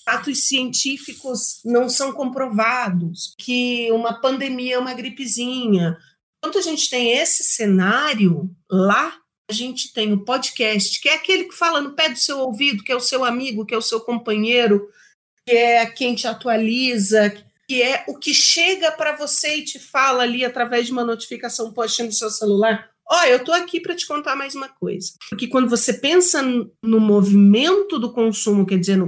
fatos 0.05 0.47
científicos 0.47 1.61
não 1.64 1.88
são 1.88 2.12
comprovados, 2.12 3.35
que 3.38 3.90
uma 3.92 4.21
pandemia 4.21 4.75
é 4.75 4.79
uma 4.79 4.95
gripezinha. 4.95 5.97
Enquanto 6.38 6.59
a 6.59 6.62
gente 6.62 6.90
tem 6.90 7.12
esse 7.12 7.45
cenário 7.45 8.51
lá, 8.71 9.16
a 9.49 9.53
gente 9.53 9.92
tem 9.92 10.12
o 10.12 10.25
podcast, 10.25 11.01
que 11.01 11.09
é 11.09 11.14
aquele 11.14 11.45
que 11.45 11.55
fala 11.55 11.81
no 11.81 11.95
pé 11.95 12.09
do 12.09 12.18
seu 12.18 12.38
ouvido, 12.38 12.83
que 12.83 12.92
é 12.92 12.97
o 12.97 13.01
seu 13.01 13.25
amigo, 13.25 13.66
que 13.66 13.75
é 13.75 13.77
o 13.77 13.83
seu 13.83 14.01
companheiro, 14.01 14.88
que 15.47 15.55
é 15.55 15.87
quem 15.87 16.14
te 16.14 16.27
atualiza, 16.27 17.31
que 17.68 17.83
é 17.83 18.05
o 18.09 18.18
que 18.18 18.35
chega 18.35 18.90
para 18.92 19.16
você 19.16 19.57
e 19.57 19.64
te 19.64 19.79
fala 19.79 20.23
ali 20.23 20.45
através 20.45 20.87
de 20.87 20.92
uma 20.92 21.05
notificação 21.05 21.73
post 21.73 22.03
no 22.03 22.12
seu 22.12 22.31
celular. 22.31 22.91
Ó, 23.11 23.25
eu 23.25 23.38
estou 23.38 23.55
aqui 23.55 23.81
para 23.81 23.95
te 23.95 24.07
contar 24.07 24.37
mais 24.37 24.55
uma 24.55 24.69
coisa. 24.69 25.12
Porque 25.29 25.47
quando 25.47 25.69
você 25.69 25.93
pensa 25.93 26.43
no 26.83 27.01
movimento 27.01 27.99
do 27.99 28.12
consumo, 28.12 28.67
quer 28.67 28.79
dizer, 28.79 28.99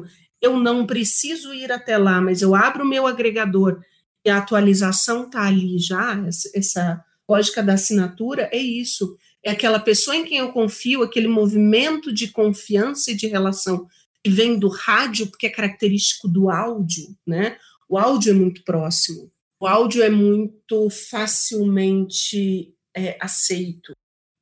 eu 0.43 0.59
não 0.59 0.87
preciso 0.87 1.55
ir 1.55 1.73
até 1.73 1.97
lá, 1.97 2.21
mas 2.21 2.43
eu 2.43 2.55
abro 2.55 2.85
o 2.85 2.89
meu 2.89 3.07
agregador 3.07 3.81
e 4.25 4.31
a 4.31 4.39
atualização 4.39 5.25
está 5.25 5.47
ali 5.47 5.79
já, 5.79 6.23
essa 6.55 7.03
lógica 7.29 7.63
da 7.63 7.75
assinatura, 7.75 8.49
é 8.53 8.59
isso 8.59 9.17
é 9.45 9.51
aquela 9.51 9.79
pessoa 9.79 10.17
em 10.17 10.25
quem 10.25 10.39
eu 10.39 10.51
confio, 10.53 11.03
aquele 11.03 11.29
movimento 11.29 12.13
de 12.13 12.29
confiança 12.29 13.11
e 13.11 13.15
de 13.15 13.27
relação 13.27 13.87
que 14.23 14.31
vem 14.31 14.59
do 14.59 14.69
rádio, 14.69 15.27
porque 15.27 15.47
é 15.47 15.51
característico 15.51 16.27
do 16.27 16.49
áudio, 16.49 17.15
né? 17.27 17.59
O 17.87 17.99
áudio 17.99 18.31
é 18.33 18.35
muito 18.35 18.65
próximo, 18.65 19.31
o 19.61 19.67
áudio 19.67 20.03
é 20.03 20.09
muito 20.09 20.89
facilmente 20.89 22.74
é, 22.97 23.17
aceito. 23.21 23.93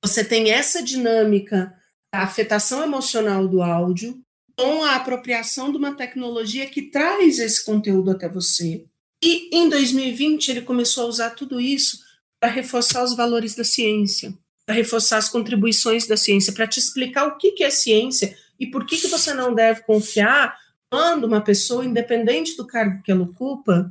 Você 0.05 0.25
tem 0.25 0.51
essa 0.51 0.83
dinâmica 0.83 1.73
da 2.12 2.23
afetação 2.23 2.83
emocional 2.83 3.47
do 3.49 3.62
áudio 3.62 4.21
com 4.57 4.85
a 4.85 4.97
apropriação 4.97 5.71
de 5.71 5.79
uma 5.79 5.95
tecnologia 5.95 6.67
que 6.67 6.83
traz 6.83 7.38
esse 7.38 7.65
conteúdo 7.65 8.11
até 8.11 8.29
você. 8.29 8.85
E 9.23 9.57
em 9.57 9.69
2020 9.69 10.51
ele 10.51 10.62
começou 10.62 11.05
a 11.05 11.09
usar 11.09 11.31
tudo 11.31 11.61
isso 11.61 11.99
para 12.41 12.51
reforçar 12.51 13.05
os 13.05 13.15
valores 13.17 13.55
da 13.55 13.65
ciência 13.65 14.37
para 14.65 14.75
reforçar 14.75 15.19
as 15.19 15.29
contribuições 15.29 16.07
da 16.07 16.17
ciência, 16.17 16.53
para 16.53 16.67
te 16.67 16.79
explicar 16.79 17.27
o 17.27 17.37
que, 17.37 17.53
que 17.53 17.65
é 17.65 17.71
ciência 17.71 18.37
e 18.59 18.67
por 18.67 18.87
que, 18.87 18.97
que 18.97 19.09
você 19.09 19.35
não 19.35 19.55
deve 19.55 19.83
confiar 19.83 20.57
quando 20.91 21.25
uma 21.25 21.41
pessoa, 21.41 21.85
independente 21.85 22.57
do 22.57 22.67
cargo 22.67 23.03
que 23.03 23.11
ela 23.11 23.23
ocupa, 23.23 23.91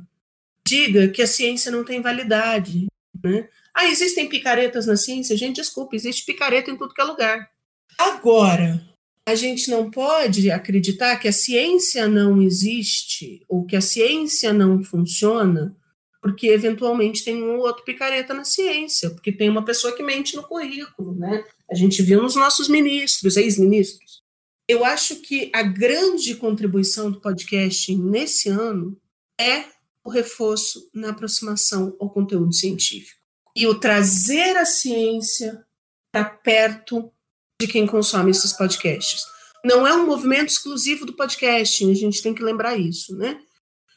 diga 0.66 1.08
que 1.08 1.20
a 1.20 1.26
ciência 1.26 1.70
não 1.70 1.84
tem 1.84 2.00
validade. 2.00 2.86
Né? 3.22 3.48
Ah, 3.74 3.86
existem 3.86 4.28
picaretas 4.28 4.86
na 4.86 4.96
ciência? 4.96 5.36
Gente, 5.36 5.56
desculpa, 5.56 5.96
existe 5.96 6.24
picareta 6.24 6.70
em 6.70 6.76
tudo 6.76 6.92
que 6.92 7.00
é 7.00 7.04
lugar. 7.04 7.50
Agora, 7.98 8.86
a 9.26 9.34
gente 9.34 9.70
não 9.70 9.90
pode 9.90 10.50
acreditar 10.50 11.16
que 11.16 11.28
a 11.28 11.32
ciência 11.32 12.08
não 12.08 12.42
existe 12.42 13.44
ou 13.48 13.64
que 13.64 13.76
a 13.76 13.80
ciência 13.80 14.52
não 14.52 14.82
funciona 14.82 15.76
porque 16.20 16.46
eventualmente 16.46 17.24
tem 17.24 17.42
um 17.42 17.56
ou 17.56 17.66
outro 17.66 17.84
picareta 17.84 18.32
na 18.32 18.44
ciência, 18.44 19.10
porque 19.10 19.32
tem 19.32 19.48
uma 19.48 19.64
pessoa 19.64 19.94
que 19.94 20.04
mente 20.04 20.36
no 20.36 20.44
currículo, 20.44 21.16
né? 21.16 21.44
A 21.68 21.74
gente 21.74 22.00
viu 22.00 22.22
nos 22.22 22.36
nossos 22.36 22.68
ministros, 22.68 23.36
ex-ministros. 23.36 24.22
Eu 24.68 24.84
acho 24.84 25.16
que 25.16 25.50
a 25.52 25.64
grande 25.64 26.36
contribuição 26.36 27.10
do 27.10 27.20
podcast 27.20 27.92
nesse 27.96 28.48
ano 28.48 28.96
é 29.38 29.64
o 30.04 30.10
reforço 30.10 30.88
na 30.94 31.10
aproximação 31.10 31.96
ao 31.98 32.08
conteúdo 32.08 32.54
científico 32.54 33.21
e 33.54 33.66
o 33.66 33.78
trazer 33.78 34.56
a 34.56 34.64
ciência 34.64 35.64
para 36.12 36.24
perto 36.24 37.10
de 37.60 37.68
quem 37.68 37.86
consome 37.86 38.30
esses 38.30 38.52
podcasts. 38.52 39.24
Não 39.64 39.86
é 39.86 39.94
um 39.94 40.06
movimento 40.06 40.48
exclusivo 40.48 41.06
do 41.06 41.14
podcast, 41.14 41.84
a 41.84 41.94
gente 41.94 42.22
tem 42.22 42.34
que 42.34 42.42
lembrar 42.42 42.76
isso, 42.76 43.16
né? 43.16 43.38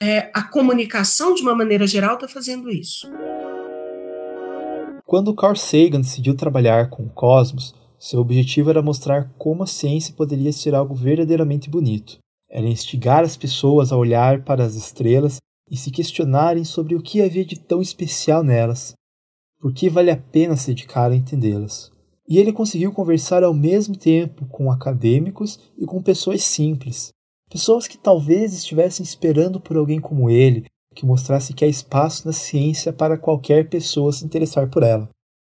é, 0.02 0.30
a 0.34 0.44
comunicação, 0.44 1.34
de 1.34 1.42
uma 1.42 1.56
maneira 1.56 1.88
geral, 1.88 2.16
está 2.16 2.28
fazendo 2.28 2.70
isso. 2.70 3.08
Quando 5.06 5.36
Carl 5.36 5.56
Sagan 5.56 6.02
decidiu 6.02 6.36
trabalhar 6.36 6.90
com 6.90 7.04
o 7.04 7.10
cosmos, 7.10 7.74
seu 8.00 8.20
objetivo 8.20 8.70
era 8.70 8.82
mostrar 8.82 9.32
como 9.38 9.64
a 9.64 9.68
ciência 9.68 10.14
poderia 10.16 10.52
ser 10.52 10.76
algo 10.76 10.94
verdadeiramente 10.94 11.70
bonito. 11.70 12.18
Era 12.50 12.68
instigar 12.68 13.24
as 13.24 13.38
pessoas 13.38 13.92
a 13.92 13.98
olhar 13.98 14.44
para 14.44 14.64
as 14.64 14.76
estrelas 14.76 15.38
e 15.70 15.78
se 15.78 15.92
questionarem 15.92 16.64
sobre 16.64 16.96
o 16.96 17.02
que 17.02 17.22
havia 17.22 17.46
de 17.46 17.60
tão 17.60 17.82
especial 17.82 18.44
nelas, 18.44 18.94
por 19.66 19.74
que 19.74 19.90
vale 19.90 20.12
a 20.12 20.16
pena 20.16 20.56
se 20.56 20.68
dedicar 20.68 21.10
a 21.10 21.16
entendê-las. 21.16 21.92
E 22.30 22.38
ele 22.38 22.54
conseguiu 22.54 22.92
conversar 22.92 23.44
ao 23.44 23.52
mesmo 23.52 23.98
tempo 23.98 24.46
com 24.46 24.72
acadêmicos 24.72 25.60
e 25.76 25.88
com 25.88 26.04
pessoas 26.04 26.44
simples, 26.44 27.10
Pessoas 27.50 27.88
que 27.88 27.98
talvez 27.98 28.54
estivessem 28.54 29.04
esperando 29.04 29.60
por 29.60 29.76
alguém 29.76 30.00
como 30.00 30.30
ele, 30.30 30.66
que 30.94 31.04
mostrasse 31.04 31.52
que 31.52 31.66
há 31.66 31.68
espaço 31.68 32.28
na 32.28 32.32
ciência 32.32 32.94
para 32.94 33.18
qualquer 33.18 33.68
pessoa 33.68 34.12
se 34.12 34.24
interessar 34.24 34.70
por 34.70 34.84
ela. 34.84 35.10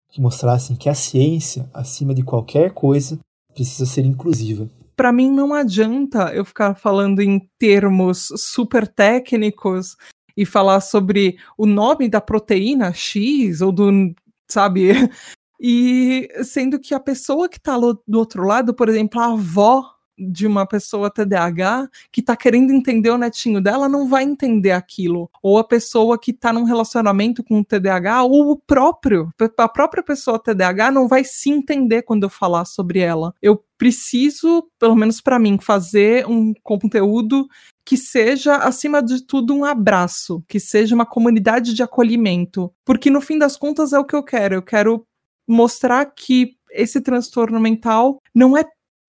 Que 0.09 0.21
mostrassem 0.21 0.77
que 0.77 0.87
a 0.87 0.93
ciência, 0.93 1.69
acima 1.73 2.13
de 2.13 2.23
qualquer 2.23 2.71
coisa, 2.71 3.19
precisa 3.53 3.85
ser 3.85 4.05
inclusiva. 4.05 4.69
Para 4.95 5.11
mim 5.11 5.29
não 5.29 5.53
adianta 5.53 6.33
eu 6.33 6.45
ficar 6.45 6.75
falando 6.75 7.19
em 7.19 7.39
termos 7.59 8.29
super 8.37 8.87
técnicos 8.87 9.97
e 10.37 10.45
falar 10.45 10.79
sobre 10.79 11.37
o 11.57 11.65
nome 11.65 12.07
da 12.07 12.21
proteína 12.21 12.93
X 12.93 13.59
ou 13.59 13.71
do, 13.71 14.13
sabe? 14.47 14.91
E 15.59 16.29
sendo 16.43 16.79
que 16.79 16.93
a 16.93 16.99
pessoa 16.99 17.49
que 17.49 17.57
está 17.57 17.75
do 17.75 18.19
outro 18.19 18.43
lado, 18.45 18.75
por 18.75 18.87
exemplo, 18.89 19.19
a 19.19 19.33
avó 19.33 19.97
de 20.17 20.47
uma 20.47 20.65
pessoa 20.65 21.11
TDAH 21.11 21.89
que 22.11 22.21
tá 22.21 22.35
querendo 22.35 22.73
entender 22.73 23.11
o 23.11 23.17
netinho 23.17 23.61
dela 23.61 23.87
não 23.87 24.07
vai 24.07 24.23
entender 24.23 24.71
aquilo. 24.71 25.29
Ou 25.41 25.57
a 25.59 25.63
pessoa 25.63 26.17
que 26.17 26.33
tá 26.33 26.51
num 26.51 26.63
relacionamento 26.63 27.43
com 27.43 27.59
o 27.59 27.65
TDAH, 27.65 28.23
ou 28.23 28.51
o 28.51 28.57
próprio, 28.57 29.31
a 29.57 29.67
própria 29.67 30.01
pessoa 30.01 30.39
TDAH 30.39 30.91
não 30.91 31.07
vai 31.07 31.23
se 31.23 31.49
entender 31.49 32.01
quando 32.01 32.23
eu 32.23 32.29
falar 32.29 32.65
sobre 32.65 32.99
ela. 32.99 33.33
Eu 33.41 33.63
preciso, 33.77 34.67
pelo 34.79 34.95
menos 34.95 35.21
para 35.21 35.37
mim, 35.37 35.57
fazer 35.59 36.25
um 36.27 36.53
conteúdo 36.63 37.47
que 37.87 37.95
seja, 37.95 38.57
acima 38.57 39.01
de 39.01 39.25
tudo, 39.25 39.55
um 39.55 39.63
abraço, 39.63 40.43
que 40.45 40.59
seja 40.59 40.93
uma 40.93 41.05
comunidade 41.05 41.73
de 41.73 41.81
acolhimento. 41.81 42.69
Porque 42.83 43.09
no 43.09 43.21
fim 43.21 43.37
das 43.37 43.55
contas 43.55 43.93
é 43.93 43.97
o 43.97 44.03
que 44.03 44.13
eu 44.13 44.21
quero. 44.21 44.55
Eu 44.55 44.61
quero 44.61 45.07
mostrar 45.47 46.05
que 46.07 46.57
esse 46.69 46.99
transtorno 46.99 47.61
mental 47.61 48.19
não 48.35 48.57
é 48.57 48.65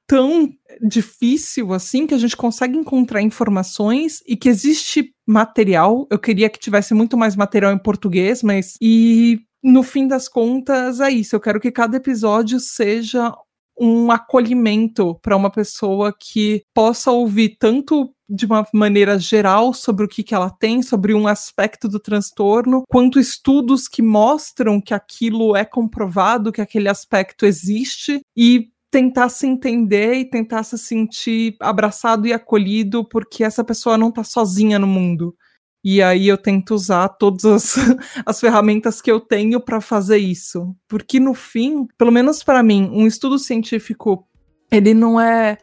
tão 0.06 0.48
difícil 0.80 1.72
assim 1.74 2.06
que 2.06 2.14
a 2.14 2.18
gente 2.18 2.36
consegue 2.36 2.78
encontrar 2.78 3.20
informações 3.20 4.22
e 4.24 4.36
que 4.36 4.48
existe 4.48 5.12
material. 5.26 6.06
Eu 6.08 6.18
queria 6.20 6.48
que 6.48 6.60
tivesse 6.60 6.94
muito 6.94 7.16
mais 7.16 7.34
material 7.34 7.72
em 7.72 7.78
português, 7.82 8.44
mas 8.44 8.76
e 8.80 9.40
no 9.60 9.82
fim 9.82 10.06
das 10.06 10.28
contas 10.28 11.00
é 11.00 11.10
isso. 11.10 11.34
Eu 11.34 11.40
quero 11.40 11.58
que 11.58 11.72
cada 11.72 11.96
episódio 11.96 12.60
seja 12.60 13.34
um 13.80 14.10
acolhimento 14.10 15.18
para 15.22 15.36
uma 15.36 15.50
pessoa 15.50 16.14
que 16.18 16.62
possa 16.74 17.10
ouvir 17.10 17.56
tanto 17.58 18.12
de 18.28 18.44
uma 18.44 18.66
maneira 18.74 19.18
geral 19.18 19.72
sobre 19.72 20.04
o 20.04 20.08
que, 20.08 20.22
que 20.22 20.34
ela 20.34 20.50
tem, 20.50 20.82
sobre 20.82 21.14
um 21.14 21.26
aspecto 21.26 21.88
do 21.88 21.98
transtorno, 21.98 22.82
quanto 22.88 23.18
estudos 23.18 23.88
que 23.88 24.02
mostram 24.02 24.80
que 24.80 24.92
aquilo 24.92 25.56
é 25.56 25.64
comprovado, 25.64 26.52
que 26.52 26.60
aquele 26.60 26.88
aspecto 26.88 27.46
existe, 27.46 28.20
e 28.36 28.68
tentar 28.90 29.28
se 29.28 29.46
entender 29.46 30.14
e 30.14 30.28
tentar 30.28 30.62
se 30.62 30.78
sentir 30.78 31.56
abraçado 31.60 32.26
e 32.26 32.32
acolhido, 32.32 33.04
porque 33.04 33.44
essa 33.44 33.64
pessoa 33.64 33.98
não 33.98 34.08
está 34.08 34.24
sozinha 34.24 34.78
no 34.78 34.86
mundo. 34.86 35.34
E 35.84 36.02
aí 36.02 36.28
eu 36.28 36.36
tento 36.36 36.74
usar 36.74 37.08
todas 37.08 37.44
as, 37.44 37.76
as 38.26 38.40
ferramentas 38.40 39.00
que 39.00 39.10
eu 39.10 39.20
tenho 39.20 39.60
para 39.60 39.80
fazer 39.80 40.18
isso. 40.18 40.74
Porque 40.88 41.20
no 41.20 41.34
fim, 41.34 41.86
pelo 41.96 42.12
menos 42.12 42.42
para 42.42 42.62
mim, 42.62 42.90
um 42.92 43.06
estudo 43.06 43.38
científico, 43.38 44.26
ele 44.70 44.92
não 44.92 45.20
é 45.20 45.56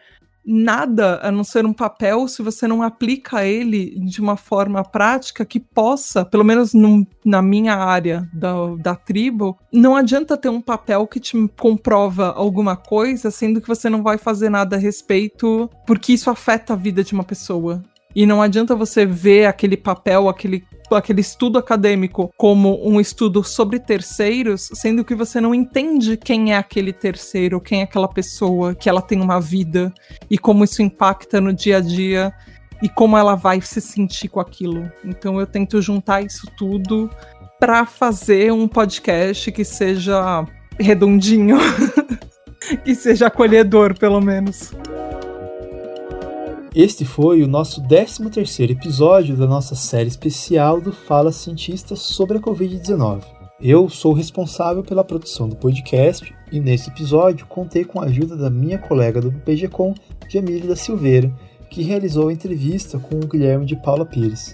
nada 0.46 1.20
a 1.24 1.32
não 1.32 1.44
ser 1.44 1.66
um 1.66 1.74
papel 1.74 2.28
se 2.28 2.44
você 2.44 2.68
não 2.68 2.84
aplica 2.84 3.44
ele 3.44 4.00
de 4.02 4.22
uma 4.22 4.38
forma 4.38 4.84
prática 4.84 5.44
que 5.44 5.60
possa, 5.60 6.24
pelo 6.24 6.44
menos 6.44 6.74
num, 6.74 7.06
na 7.26 7.42
minha 7.42 7.76
área 7.76 8.30
da, 8.32 8.54
da 8.76 8.96
tribo, 8.96 9.58
não 9.74 9.96
adianta 9.96 10.38
ter 10.38 10.50
um 10.50 10.62
papel 10.62 11.08
que 11.08 11.20
te 11.20 11.36
comprova 11.60 12.32
alguma 12.32 12.76
coisa, 12.76 13.32
sendo 13.32 13.60
que 13.60 13.68
você 13.68 13.90
não 13.90 14.04
vai 14.04 14.18
fazer 14.18 14.50
nada 14.50 14.76
a 14.76 14.80
respeito, 14.80 15.70
porque 15.88 16.14
isso 16.14 16.30
afeta 16.30 16.74
a 16.74 16.78
vida 16.78 17.04
de 17.04 17.14
uma 17.14 17.24
pessoa. 17.24 17.82
E 18.16 18.26
não 18.26 18.42
adianta 18.42 18.76
você 18.76 19.06
ver 19.06 19.46
aquele 19.46 19.76
papel, 19.76 20.30
aquele 20.30 20.64
aquele 20.92 21.22
estudo 21.22 21.58
acadêmico 21.58 22.32
como 22.38 22.80
um 22.88 23.02
estudo 23.02 23.44
sobre 23.44 23.80
terceiros, 23.80 24.70
sendo 24.74 25.04
que 25.04 25.16
você 25.16 25.42
não 25.42 25.56
entende 25.56 26.16
quem 26.16 26.54
é 26.54 26.58
aquele 26.58 26.94
terceiro, 26.94 27.60
quem 27.60 27.82
é 27.82 27.84
aquela 27.84 28.08
pessoa, 28.08 28.76
que 28.76 28.88
ela 28.88 29.02
tem 29.02 29.20
uma 29.20 29.42
vida 29.42 29.92
e 30.30 30.38
como 30.38 30.64
isso 30.64 30.84
impacta 30.84 31.42
no 31.42 31.52
dia 31.52 31.78
a 31.78 31.82
dia 31.82 32.32
e 32.84 32.90
como 32.90 33.18
ela 33.18 33.36
vai 33.36 33.62
se 33.62 33.82
sentir 33.82 34.28
com 34.28 34.40
aquilo. 34.40 34.92
Então 35.04 35.40
eu 35.40 35.48
tento 35.48 35.82
juntar 35.82 36.22
isso 36.22 36.46
tudo 36.58 37.10
para 37.60 37.86
fazer 37.86 38.52
um 38.52 38.68
podcast 38.68 39.52
que 39.52 39.64
seja 39.64 40.46
redondinho, 40.80 41.58
que 42.84 42.94
seja 42.94 43.28
acolhedor, 43.28 43.98
pelo 43.98 44.22
menos. 44.22 44.74
Este 46.76 47.06
foi 47.06 47.42
o 47.42 47.48
nosso 47.48 47.82
13º 47.84 48.72
episódio 48.72 49.38
da 49.38 49.48
nossa 49.48 49.76
série 49.76 50.10
especial 50.10 50.82
do 50.82 50.92
Fala 50.92 51.32
Cientista 51.32 51.96
sobre 51.96 52.38
a 52.38 52.42
Covid-19. 52.42 53.24
Eu 53.62 53.88
sou 53.88 54.12
responsável 54.12 54.84
pela 54.84 55.02
produção 55.02 55.48
do 55.48 55.56
podcast 55.56 56.36
e 56.52 56.60
nesse 56.60 56.90
episódio 56.90 57.46
contei 57.46 57.86
com 57.86 58.02
a 58.02 58.08
ajuda 58.08 58.36
da 58.36 58.50
minha 58.50 58.78
colega 58.78 59.22
do 59.22 59.32
PGCom, 59.32 59.96
Jamile 60.28 60.68
da 60.68 60.76
Silveira, 60.76 61.34
que 61.70 61.82
realizou 61.82 62.28
a 62.28 62.34
entrevista 62.34 63.00
com 63.00 63.16
o 63.16 63.26
Guilherme 63.26 63.66
de 63.66 63.78
Paula 63.78 64.06
Pires. 64.06 64.54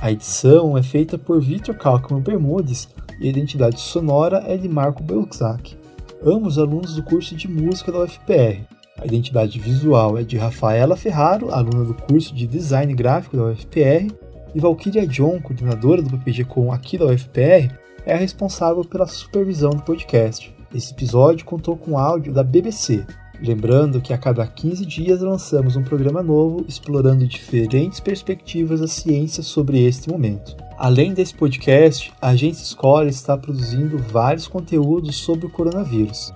A 0.00 0.10
edição 0.10 0.76
é 0.76 0.82
feita 0.82 1.16
por 1.16 1.40
Victor 1.40 1.76
Kalkman 1.76 2.22
Bermudes 2.22 2.88
e 3.20 3.28
a 3.28 3.30
identidade 3.30 3.78
sonora 3.78 4.42
é 4.48 4.56
de 4.56 4.68
Marco 4.68 5.00
Belzac, 5.00 5.76
ambos 6.24 6.58
alunos 6.58 6.96
do 6.96 7.04
curso 7.04 7.36
de 7.36 7.46
música 7.46 7.92
da 7.92 8.00
UFPR. 8.00 8.81
A 8.98 9.06
identidade 9.06 9.58
visual 9.58 10.18
é 10.18 10.22
de 10.22 10.36
Rafaela 10.36 10.96
Ferraro, 10.96 11.52
aluna 11.52 11.84
do 11.84 11.94
curso 11.94 12.34
de 12.34 12.46
Design 12.46 12.92
Gráfico 12.94 13.36
da 13.36 13.44
UFPR, 13.44 14.12
e 14.54 14.60
Valkyria 14.60 15.06
John, 15.06 15.40
coordenadora 15.40 16.02
do 16.02 16.10
PPG 16.10 16.44
Com 16.44 16.72
aqui 16.72 16.98
da 16.98 17.06
UFPR, 17.06 17.72
é 18.04 18.14
a 18.14 18.18
responsável 18.18 18.84
pela 18.84 19.06
supervisão 19.06 19.70
do 19.70 19.82
podcast. 19.82 20.54
Esse 20.74 20.92
episódio 20.92 21.44
contou 21.44 21.76
com 21.76 21.98
áudio 21.98 22.32
da 22.32 22.42
BBC. 22.42 23.04
Lembrando 23.40 24.00
que 24.00 24.12
a 24.12 24.18
cada 24.18 24.46
15 24.46 24.86
dias 24.86 25.20
lançamos 25.20 25.74
um 25.74 25.82
programa 25.82 26.22
novo 26.22 26.64
explorando 26.68 27.26
diferentes 27.26 27.98
perspectivas 27.98 28.80
da 28.80 28.86
ciência 28.86 29.42
sobre 29.42 29.82
este 29.84 30.08
momento. 30.08 30.56
Além 30.78 31.12
desse 31.12 31.34
podcast, 31.34 32.12
a 32.20 32.28
Agência 32.28 32.62
Escola 32.62 33.08
está 33.08 33.36
produzindo 33.36 33.98
vários 33.98 34.46
conteúdos 34.46 35.16
sobre 35.16 35.46
o 35.46 35.50
coronavírus. 35.50 36.32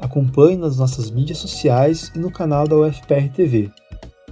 Acompanhe 0.00 0.56
nas 0.56 0.76
nossas 0.76 1.10
mídias 1.10 1.38
sociais 1.38 2.12
e 2.14 2.18
no 2.18 2.30
canal 2.30 2.66
da 2.66 2.76
UFPR 2.76 3.30
TV. 3.34 3.70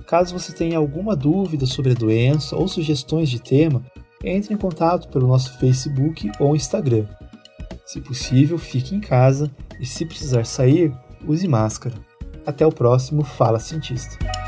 Caso 0.06 0.38
você 0.38 0.52
tenha 0.52 0.78
alguma 0.78 1.16
dúvida 1.16 1.66
sobre 1.66 1.92
a 1.92 1.94
doença 1.94 2.56
ou 2.56 2.68
sugestões 2.68 3.30
de 3.30 3.40
tema, 3.40 3.82
entre 4.22 4.54
em 4.54 4.56
contato 4.56 5.08
pelo 5.08 5.26
nosso 5.26 5.58
Facebook 5.58 6.30
ou 6.38 6.54
Instagram. 6.54 7.06
Se 7.86 8.00
possível, 8.00 8.58
fique 8.58 8.94
em 8.94 9.00
casa 9.00 9.50
e, 9.80 9.86
se 9.86 10.06
precisar 10.06 10.44
sair, 10.44 10.92
use 11.26 11.46
máscara. 11.46 11.94
Até 12.46 12.66
o 12.66 12.72
próximo 12.72 13.24
Fala 13.24 13.58
Cientista. 13.58 14.43